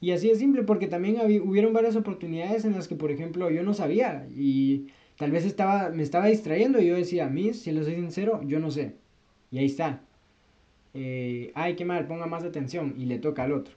[0.02, 3.62] Y así es simple, porque también hubieron varias oportunidades en las que, por ejemplo, yo
[3.62, 7.86] no sabía y tal vez estaba, me estaba distrayendo y yo decía, Miss, si les
[7.86, 8.96] soy sincero, yo no sé.
[9.52, 10.02] Y ahí está.
[10.96, 13.76] Eh, ay, qué mal, ponga más atención y le toca al otro.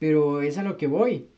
[0.00, 1.28] Pero es a lo que voy.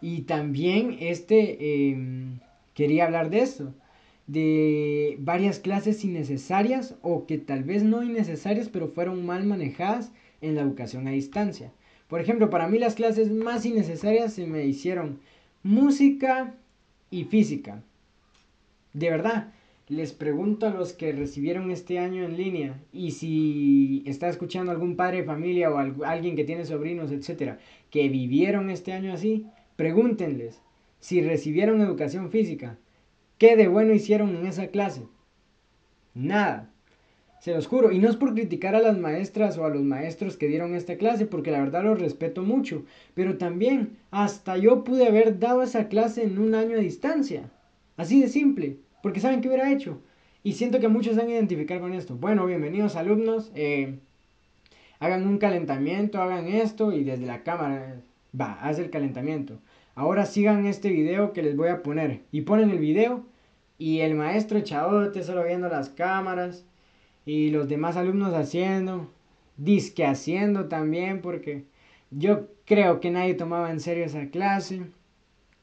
[0.00, 2.38] Y también este, em,
[2.74, 3.74] quería hablar de esto,
[4.26, 10.54] de varias clases innecesarias o que tal vez no innecesarias, pero fueron mal manejadas en
[10.54, 11.72] la educación a distancia.
[12.08, 15.20] Por ejemplo, para mí las clases más innecesarias se me hicieron
[15.62, 16.54] música
[17.10, 17.82] y física.
[18.92, 19.52] De verdad,
[19.88, 24.96] les pregunto a los que recibieron este año en línea y si está escuchando algún
[24.96, 27.58] padre de familia o alguien que tiene sobrinos, etcétera,
[27.90, 30.60] que vivieron este año así, pregúntenles
[31.02, 32.78] si recibieron educación física,
[33.36, 35.02] ¿qué de bueno hicieron en esa clase?
[36.14, 36.70] Nada.
[37.40, 40.36] Se los juro, y no es por criticar a las maestras o a los maestros
[40.36, 42.84] que dieron esta clase, porque la verdad los respeto mucho,
[43.14, 47.50] pero también hasta yo pude haber dado esa clase en un año a distancia.
[47.96, 50.00] Así de simple, porque saben qué hubiera hecho.
[50.44, 52.14] Y siento que muchos van a identificar con esto.
[52.14, 53.98] Bueno, bienvenidos alumnos, eh,
[55.00, 58.02] hagan un calentamiento, hagan esto y desde la cámara,
[58.38, 59.60] va, haz el calentamiento.
[59.94, 62.22] Ahora sigan este video que les voy a poner.
[62.32, 63.24] Y ponen el video
[63.78, 66.64] y el maestro chabote solo viendo las cámaras
[67.26, 69.10] y los demás alumnos haciendo,
[69.56, 71.64] disque haciendo también, porque
[72.10, 74.82] yo creo que nadie tomaba en serio esa clase,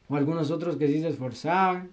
[0.08, 1.89] o algunos otros que sí se esforzaban,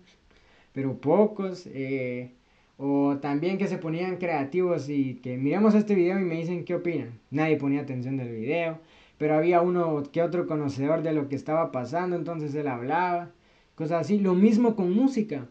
[0.73, 2.33] pero pocos, eh,
[2.79, 6.75] o también que se ponían creativos y que miremos este video y me dicen qué
[6.75, 7.19] opinan.
[7.31, 8.79] Nadie ponía atención del video,
[9.19, 13.31] pero había uno que otro conocedor de lo que estaba pasando, entonces él hablaba,
[13.75, 14.19] cosas así.
[14.19, 15.47] Lo mismo con música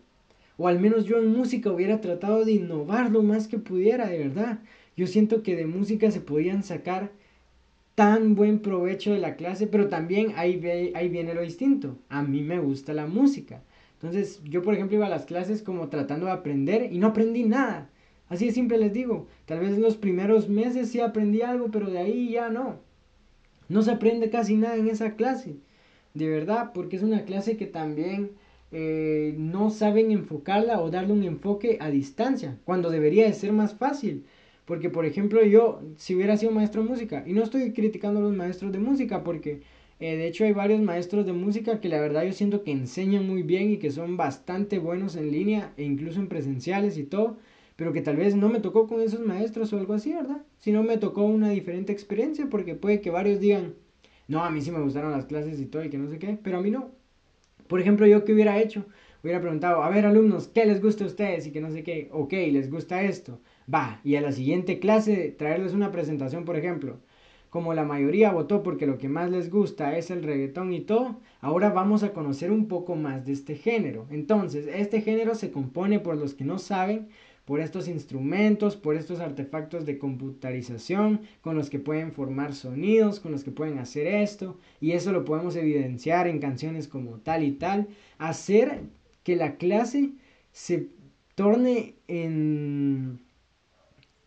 [0.58, 4.20] o al menos yo en música hubiera tratado de innovar lo más que pudiera, de
[4.20, 4.60] verdad.
[4.96, 7.12] Yo siento que de música se podían sacar
[7.96, 10.62] tan buen provecho de la clase, pero también ahí,
[10.96, 11.98] ahí viene lo distinto.
[12.10, 13.62] A mí me gusta la música.
[13.94, 17.44] Entonces yo, por ejemplo, iba a las clases como tratando de aprender y no aprendí
[17.44, 17.90] nada.
[18.30, 19.28] Así de simple les digo.
[19.46, 22.80] Tal vez en los primeros meses sí aprendí algo, pero de ahí ya no.
[23.70, 25.56] No se aprende casi nada en esa clase.
[26.14, 28.32] De verdad, porque es una clase que también
[28.72, 33.76] eh, no saben enfocarla o darle un enfoque a distancia, cuando debería de ser más
[33.76, 34.26] fácil.
[34.66, 38.24] Porque, por ejemplo, yo, si hubiera sido maestro de música, y no estoy criticando a
[38.24, 39.62] los maestros de música, porque
[40.00, 43.28] eh, de hecho hay varios maestros de música que la verdad yo siento que enseñan
[43.28, 47.38] muy bien y que son bastante buenos en línea e incluso en presenciales y todo,
[47.76, 50.42] pero que tal vez no me tocó con esos maestros o algo así, ¿verdad?
[50.60, 53.74] Si no me tocó una diferente experiencia, porque puede que varios digan,
[54.28, 56.38] no, a mí sí me gustaron las clases y todo y que no sé qué,
[56.42, 56.92] pero a mí no.
[57.68, 58.86] Por ejemplo, yo qué hubiera hecho?
[59.24, 61.48] Hubiera preguntado, a ver alumnos, ¿qué les gusta a ustedes?
[61.48, 63.40] Y que no sé qué, ok, les gusta esto.
[63.72, 67.00] Va, y a la siguiente clase traerles una presentación, por ejemplo.
[67.50, 71.22] Como la mayoría votó porque lo que más les gusta es el reggaetón y todo,
[71.42, 74.06] ahora vamos a conocer un poco más de este género.
[74.12, 77.08] Entonces, este género se compone por los que no saben
[77.46, 83.32] por estos instrumentos, por estos artefactos de computarización con los que pueden formar sonidos, con
[83.32, 87.52] los que pueden hacer esto, y eso lo podemos evidenciar en canciones como tal y
[87.52, 87.88] tal,
[88.18, 88.82] hacer
[89.24, 90.12] que la clase
[90.52, 90.90] se
[91.36, 93.20] torne en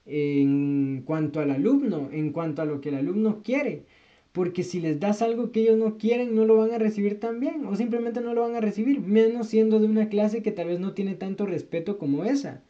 [0.08, 3.84] en cuanto al alumno, en cuanto a lo que el alumno quiere.
[4.32, 7.40] Porque si les das algo que ellos no quieren, no lo van a recibir tan
[7.40, 7.66] bien.
[7.66, 9.00] O simplemente no lo van a recibir.
[9.00, 12.62] Menos siendo de una clase que tal vez no tiene tanto respeto como esa.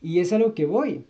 [0.00, 1.04] Y es a lo que voy.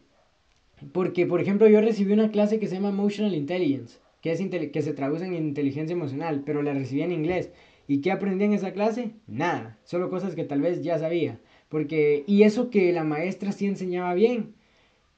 [0.93, 3.99] Porque, por ejemplo, yo recibí una clase que se llama Emotional Intelligence.
[4.23, 6.43] Que, es que se traduce en inteligencia emocional.
[6.45, 7.51] Pero la recibí en inglés.
[7.87, 9.13] ¿Y qué aprendí en esa clase?
[9.27, 9.79] Nada.
[9.85, 11.41] Solo cosas que tal vez ya sabía.
[11.69, 14.55] Porque, y eso que la maestra sí enseñaba bien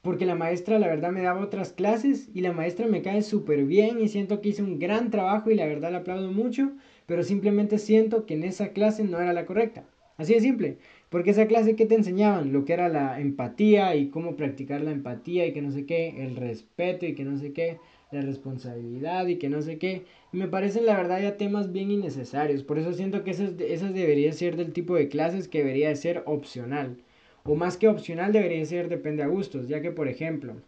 [0.01, 3.65] porque la maestra la verdad me daba otras clases y la maestra me cae súper
[3.65, 6.71] bien y siento que hice un gran trabajo y la verdad le aplaudo mucho,
[7.05, 9.85] pero simplemente siento que en esa clase no era la correcta.
[10.17, 10.77] Así de simple,
[11.11, 14.91] porque esa clase que te enseñaban, lo que era la empatía y cómo practicar la
[14.91, 17.79] empatía y que no sé qué, el respeto y que no sé qué,
[18.11, 22.63] la responsabilidad y que no sé qué, me parecen la verdad ya temas bien innecesarios,
[22.63, 26.23] por eso siento que esas, esas deberían ser del tipo de clases que debería ser
[26.27, 26.95] opcional.
[27.43, 30.61] O más que opcional debería ser depende a gustos, ya que por ejemplo,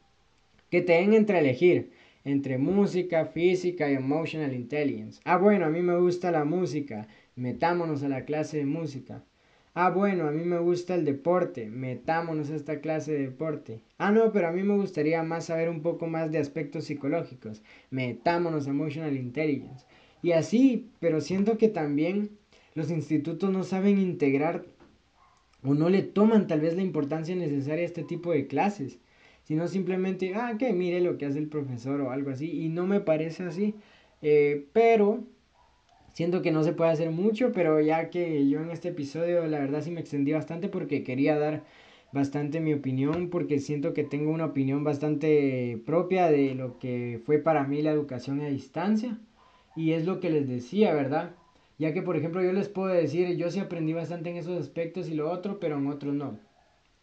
[0.69, 1.91] que te den entre elegir
[2.25, 5.21] entre música, física y emotional intelligence.
[5.23, 9.23] Ah, bueno, a mí me gusta la música, metámonos a la clase de música.
[9.75, 13.81] Ah, bueno, a mí me gusta el deporte, metámonos a esta clase de deporte.
[13.97, 17.63] Ah, no, pero a mí me gustaría más saber un poco más de aspectos psicológicos,
[17.89, 19.85] metámonos a emotional intelligence.
[20.21, 22.37] Y así, pero siento que también
[22.75, 24.63] los institutos no saben integrar
[25.63, 28.99] o no le toman tal vez la importancia necesaria a este tipo de clases,
[29.43, 32.85] sino simplemente, ah, que mire lo que hace el profesor o algo así, y no
[32.85, 33.73] me parece así,
[34.21, 35.23] eh, pero
[36.13, 39.59] siento que no se puede hacer mucho, pero ya que yo en este episodio la
[39.59, 41.63] verdad sí me extendí bastante porque quería dar
[42.13, 47.39] bastante mi opinión, porque siento que tengo una opinión bastante propia de lo que fue
[47.39, 49.17] para mí la educación a distancia,
[49.75, 51.31] y es lo que les decía, ¿verdad?
[51.79, 55.09] Ya que, por ejemplo, yo les puedo decir, yo sí aprendí bastante en esos aspectos
[55.09, 56.37] y lo otro, pero en otros no.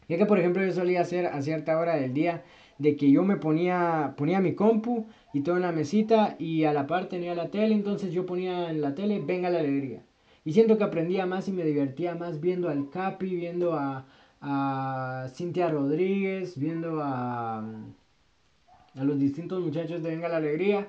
[0.09, 2.45] Ya que, por ejemplo, yo solía hacer a cierta hora del día
[2.79, 6.73] de que yo me ponía, ponía mi compu y todo en la mesita y a
[6.73, 10.03] la par tenía la tele, entonces yo ponía en la tele Venga la Alegría.
[10.45, 14.07] Y siento que aprendía más y me divertía más viendo al Capi, viendo a,
[14.41, 20.89] a Cintia Rodríguez, viendo a, a los distintos muchachos de Venga la Alegría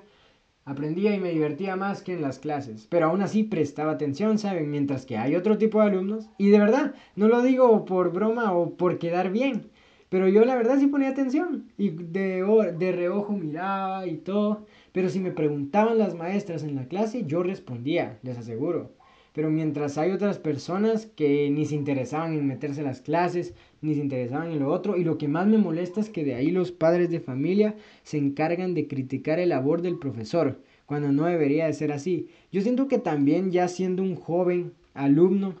[0.64, 4.70] Aprendía y me divertía más que en las clases, pero aún así prestaba atención, ¿saben?
[4.70, 8.52] Mientras que hay otro tipo de alumnos, y de verdad, no lo digo por broma
[8.52, 9.71] o por quedar bien,
[10.12, 12.44] pero yo la verdad sí ponía atención y de,
[12.78, 17.42] de reojo miraba y todo, pero si me preguntaban las maestras en la clase, yo
[17.42, 18.90] respondía, les aseguro.
[19.32, 23.94] Pero mientras hay otras personas que ni se interesaban en meterse a las clases, ni
[23.94, 26.50] se interesaban en lo otro, y lo que más me molesta es que de ahí
[26.50, 31.64] los padres de familia se encargan de criticar el labor del profesor, cuando no debería
[31.64, 32.28] de ser así.
[32.52, 35.54] Yo siento que también ya siendo un joven alumno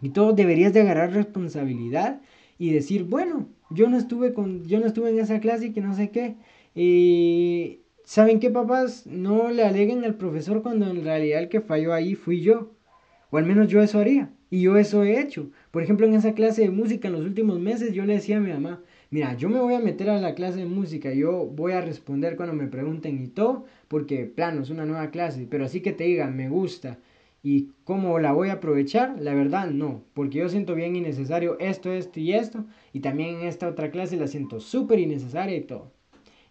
[0.00, 2.20] y todo deberías de agarrar responsabilidad
[2.60, 5.80] y decir, bueno, yo no estuve con yo no estuve en esa clase y que
[5.80, 6.36] no sé qué.
[6.74, 9.06] Y ¿saben qué, papás?
[9.06, 12.72] No le aleguen al profesor cuando en realidad el que falló ahí fui yo.
[13.30, 14.30] O al menos yo eso haría.
[14.50, 15.50] Y yo eso he hecho.
[15.70, 18.40] Por ejemplo, en esa clase de música en los últimos meses yo le decía a
[18.40, 21.72] mi mamá, mira, yo me voy a meter a la clase de música, yo voy
[21.72, 25.80] a responder cuando me pregunten y todo, porque plano, es una nueva clase, pero así
[25.80, 26.98] que te digan, me gusta
[27.42, 31.92] y cómo la voy a aprovechar, la verdad no, porque yo siento bien innecesario esto,
[31.92, 35.92] esto y esto, y también en esta otra clase la siento súper innecesaria y todo.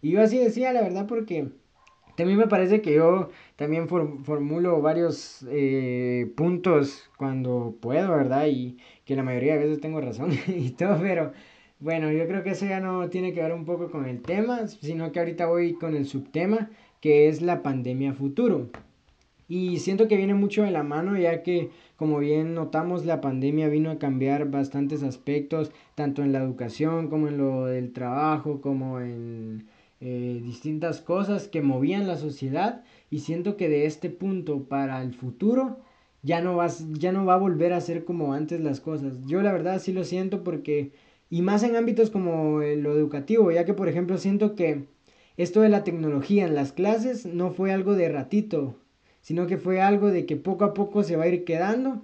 [0.02, 1.50] Y yo así decía, la verdad, porque
[2.24, 8.46] mí me parece que yo también formulo varios eh, puntos cuando puedo, ¿verdad?
[8.48, 11.32] Y que la mayoría de veces tengo razón y todo, pero
[11.78, 14.66] bueno, yo creo que eso ya no tiene que ver un poco con el tema,
[14.66, 16.70] sino que ahorita voy con el subtema,
[17.00, 18.70] que es la pandemia futuro.
[19.50, 23.68] Y siento que viene mucho de la mano, ya que, como bien notamos, la pandemia
[23.68, 29.00] vino a cambiar bastantes aspectos, tanto en la educación como en lo del trabajo, como
[29.00, 29.66] en
[30.00, 35.14] eh, distintas cosas que movían la sociedad y siento que de este punto para el
[35.14, 35.78] futuro
[36.22, 39.18] ya no, vas, ya no va a volver a ser como antes las cosas.
[39.26, 40.92] Yo la verdad sí lo siento porque,
[41.28, 44.86] y más en ámbitos como lo educativo, ya que por ejemplo siento que
[45.36, 48.76] esto de la tecnología en las clases no fue algo de ratito,
[49.20, 52.02] sino que fue algo de que poco a poco se va a ir quedando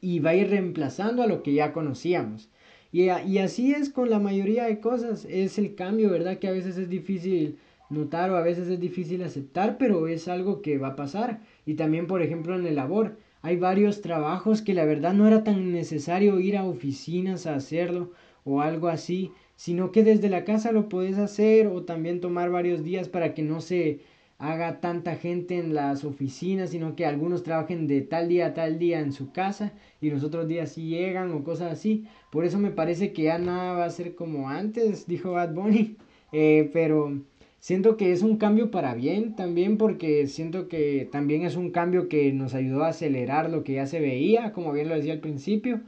[0.00, 2.50] y va a ir reemplazando a lo que ya conocíamos.
[2.90, 6.38] Y, y así es con la mayoría de cosas, es el cambio, ¿verdad?
[6.38, 7.58] Que a veces es difícil
[7.88, 11.40] notar o a veces es difícil aceptar, pero es algo que va a pasar.
[11.66, 15.44] Y también, por ejemplo, en el labor, hay varios trabajos que la verdad no era
[15.44, 18.12] tan necesario ir a oficinas a hacerlo
[18.44, 22.82] o algo así, sino que desde la casa lo puedes hacer o también tomar varios
[22.82, 24.00] días para que no se
[24.42, 28.76] haga tanta gente en las oficinas, sino que algunos trabajen de tal día a tal
[28.80, 32.06] día en su casa y los otros días sí llegan o cosas así.
[32.32, 35.96] Por eso me parece que ya nada va a ser como antes, dijo Bad Bunny.
[36.34, 37.20] Eh, pero
[37.58, 42.08] siento que es un cambio para bien también porque siento que también es un cambio
[42.08, 45.20] que nos ayudó a acelerar lo que ya se veía, como bien lo decía al
[45.20, 45.82] principio,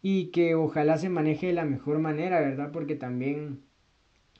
[0.00, 2.70] y que ojalá se maneje de la mejor manera, ¿verdad?
[2.72, 3.62] Porque también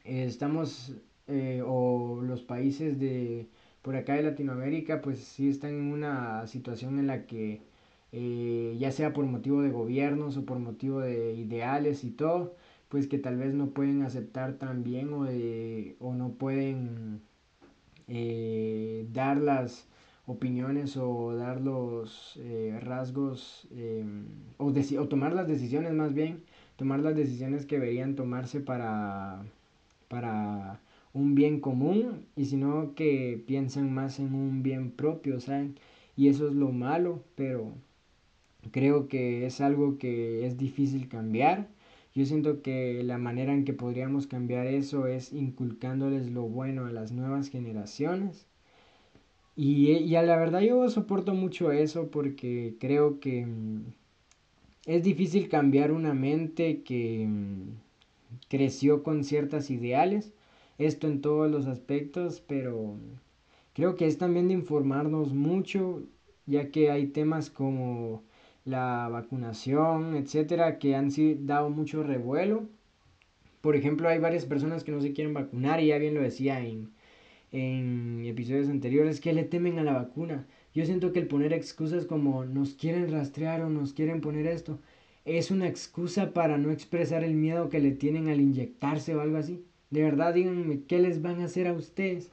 [0.04, 0.94] eh, estamos
[1.30, 3.48] eh, o los países de
[3.82, 7.62] por acá de Latinoamérica pues sí están en una situación en la que
[8.12, 12.56] eh, ya sea por motivo de gobiernos o por motivo de ideales y todo
[12.88, 15.26] pues que tal vez no pueden aceptar tan bien o,
[16.06, 17.22] o no pueden
[18.08, 19.88] eh, dar las
[20.26, 22.38] opiniones o dar los
[22.80, 23.68] rasgos
[24.58, 26.44] o, o tomar las decisiones más bien
[26.76, 29.42] tomar las decisiones que deberían tomarse para
[30.08, 30.80] para
[31.12, 35.76] un bien común y sino que piensan más en un bien propio, ¿saben?
[36.16, 37.72] Y eso es lo malo, pero
[38.70, 41.68] creo que es algo que es difícil cambiar.
[42.14, 46.92] Yo siento que la manera en que podríamos cambiar eso es inculcándoles lo bueno a
[46.92, 48.46] las nuevas generaciones.
[49.56, 53.82] Y, y a la verdad yo soporto mucho eso porque creo que mm,
[54.86, 57.70] es difícil cambiar una mente que mm,
[58.48, 60.32] creció con ciertas ideales
[60.80, 62.96] esto en todos los aspectos, pero
[63.74, 66.02] creo que es también de informarnos mucho,
[66.46, 68.24] ya que hay temas como
[68.64, 71.10] la vacunación, etcétera, que han
[71.46, 72.68] dado mucho revuelo.
[73.60, 76.60] Por ejemplo, hay varias personas que no se quieren vacunar, y ya bien lo decía
[76.60, 76.92] en,
[77.52, 80.46] en episodios anteriores, que le temen a la vacuna.
[80.74, 84.78] Yo siento que el poner excusas como nos quieren rastrear o nos quieren poner esto,
[85.26, 89.36] es una excusa para no expresar el miedo que le tienen al inyectarse o algo
[89.36, 89.62] así.
[89.90, 92.30] De verdad, díganme, ¿qué les van a hacer a ustedes?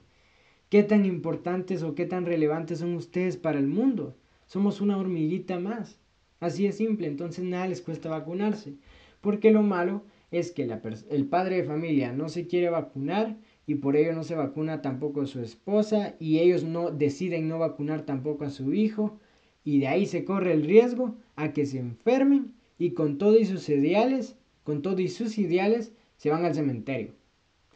[0.69, 4.15] ¿Qué tan importantes o qué tan relevantes son ustedes para el mundo?
[4.45, 5.99] Somos una hormiguita más.
[6.39, 8.75] Así es simple, entonces nada les cuesta vacunarse.
[9.21, 10.69] Porque lo malo es que
[11.09, 15.25] el padre de familia no se quiere vacunar y por ello no se vacuna tampoco
[15.25, 19.19] su esposa y ellos no deciden no vacunar tampoco a su hijo
[19.63, 23.45] y de ahí se corre el riesgo a que se enfermen y con todo y
[23.45, 27.13] sus ideales, con todo y sus ideales se van al cementerio.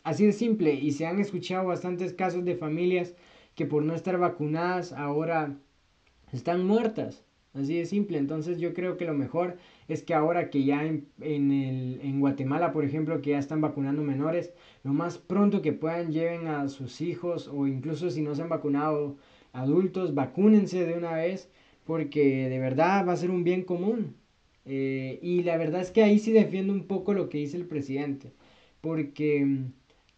[0.04, 3.16] Así de simple, y se han escuchado bastantes casos de familias
[3.56, 5.58] que por no estar vacunadas ahora
[6.32, 7.24] están muertas.
[7.54, 8.18] Así de simple.
[8.18, 12.72] Entonces yo creo que lo mejor es que ahora que ya en, el, en Guatemala,
[12.72, 17.02] por ejemplo, que ya están vacunando menores, lo más pronto que puedan lleven a sus
[17.02, 19.18] hijos o incluso si no se han vacunado
[19.54, 21.50] adultos, vacúnense de una vez
[21.86, 24.16] porque de verdad va a ser un bien común.
[24.66, 27.66] Eh, y la verdad es que ahí sí defiendo un poco lo que dice el
[27.68, 28.34] presidente.
[28.82, 29.66] Porque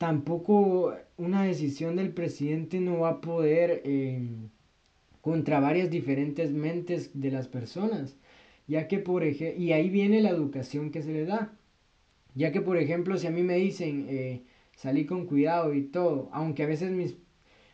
[0.04, 4.28] tampoco una decisión del presidente no va a poder eh,
[5.22, 8.18] contra varias diferentes mentes de las personas,
[8.68, 11.58] ya que por ejemplo, y ahí viene la educación que se le da,
[12.36, 14.44] ya que por ejemplo si a mí me dicen eh,
[14.76, 17.16] salí con cuidado y todo, aunque a veces mis,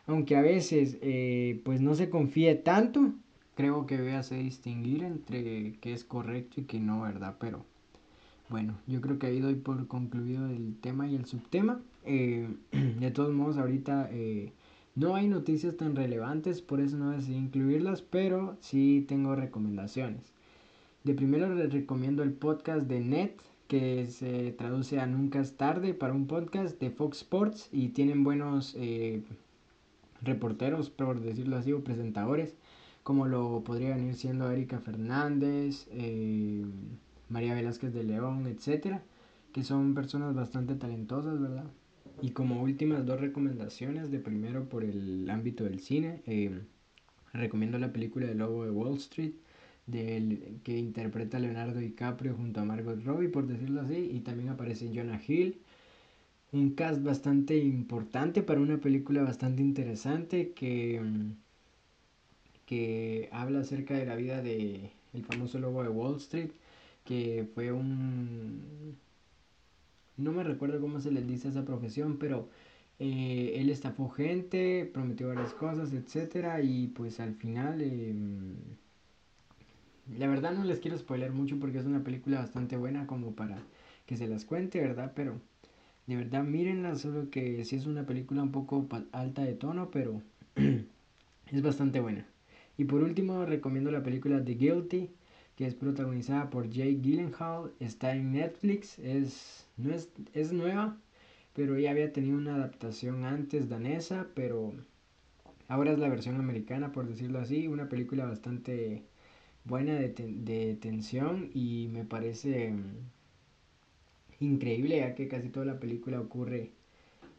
[0.06, 3.12] aunque a veces eh, pues no se confíe tanto,
[3.56, 7.38] creo que voy a hacer distinguir entre qué es correcto y qué no, ¿verdad?
[7.40, 7.66] Pero
[8.50, 11.80] bueno, yo creo que ahí doy por concluido el tema y el subtema.
[12.04, 12.48] Eh,
[13.00, 14.52] de todos modos, ahorita eh,
[14.96, 20.32] no hay noticias tan relevantes, por eso no decidí incluirlas, pero sí tengo recomendaciones.
[21.04, 23.36] De primero les recomiendo el podcast de Net,
[23.68, 28.24] que se traduce a Nunca es tarde para un podcast de Fox Sports y tienen
[28.24, 29.22] buenos eh,
[30.22, 32.56] reporteros, por decirlo así, o presentadores,
[33.04, 35.86] como lo podría venir siendo Erika Fernández,
[37.30, 39.02] María Velázquez de León, etcétera,
[39.52, 41.64] que son personas bastante talentosas, ¿verdad?
[42.22, 46.60] Y como últimas dos recomendaciones, de primero por el ámbito del cine, eh,
[47.32, 49.32] recomiendo la película El Lobo de Wall Street,
[49.86, 54.90] del, que interpreta Leonardo DiCaprio junto a Margot Robbie, por decirlo así, y también aparece
[54.94, 55.60] Jonah Hill.
[56.52, 61.00] Un cast bastante importante para una película bastante interesante que,
[62.66, 64.90] que habla acerca de la vida de
[65.28, 66.50] famoso lobo de Wall Street,
[67.10, 68.96] que fue un
[70.16, 72.48] no me recuerdo cómo se les dice esa profesión, pero
[73.00, 78.54] eh, él estafó gente, prometió varias cosas, etcétera, y pues al final, em,
[80.16, 83.58] la verdad no les quiero spoiler mucho porque es una película bastante buena como para
[84.06, 85.12] que se las cuente, ¿verdad?
[85.16, 85.40] Pero
[86.06, 90.22] de verdad mírenla, solo que sí es una película un poco alta de tono, pero
[91.50, 92.24] es bastante buena.
[92.78, 95.10] Y por último recomiendo la película The Guilty,
[95.60, 100.96] que es protagonizada por Jake Gyllenhaal, está en Netflix, es, no es, es nueva,
[101.52, 104.72] pero ya había tenido una adaptación antes danesa, pero
[105.68, 109.04] Ahora es la versión americana, por decirlo así, una película bastante
[109.64, 113.10] buena de, de tensión y me parece mm,
[114.40, 116.70] increíble ya que casi toda la película ocurre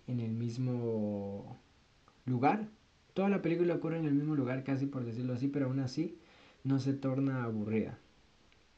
[0.08, 1.58] en el mismo
[2.26, 2.68] lugar.
[3.16, 6.18] Toda la película ocurre en el mismo lugar, casi por decirlo así, pero aún así
[6.64, 7.98] no se torna aburrida.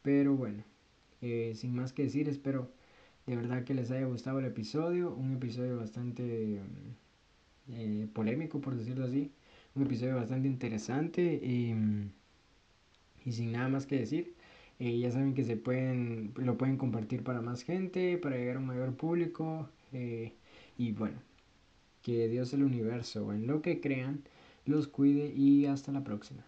[0.03, 0.63] Pero bueno,
[1.21, 2.69] eh, sin más que decir, espero
[3.25, 5.13] de verdad que les haya gustado el episodio.
[5.15, 9.31] Un episodio bastante mm, eh, polémico, por decirlo así.
[9.75, 11.23] Un episodio bastante interesante.
[11.43, 11.75] Y,
[13.25, 14.35] y sin nada más que decir,
[14.79, 18.59] eh, ya saben que se pueden, lo pueden compartir para más gente, para llegar a
[18.59, 19.69] un mayor público.
[20.77, 21.17] y bueno,
[22.03, 24.23] que Dios el universo, en lo que crean,
[24.65, 26.43] los cuide y hasta la próxima.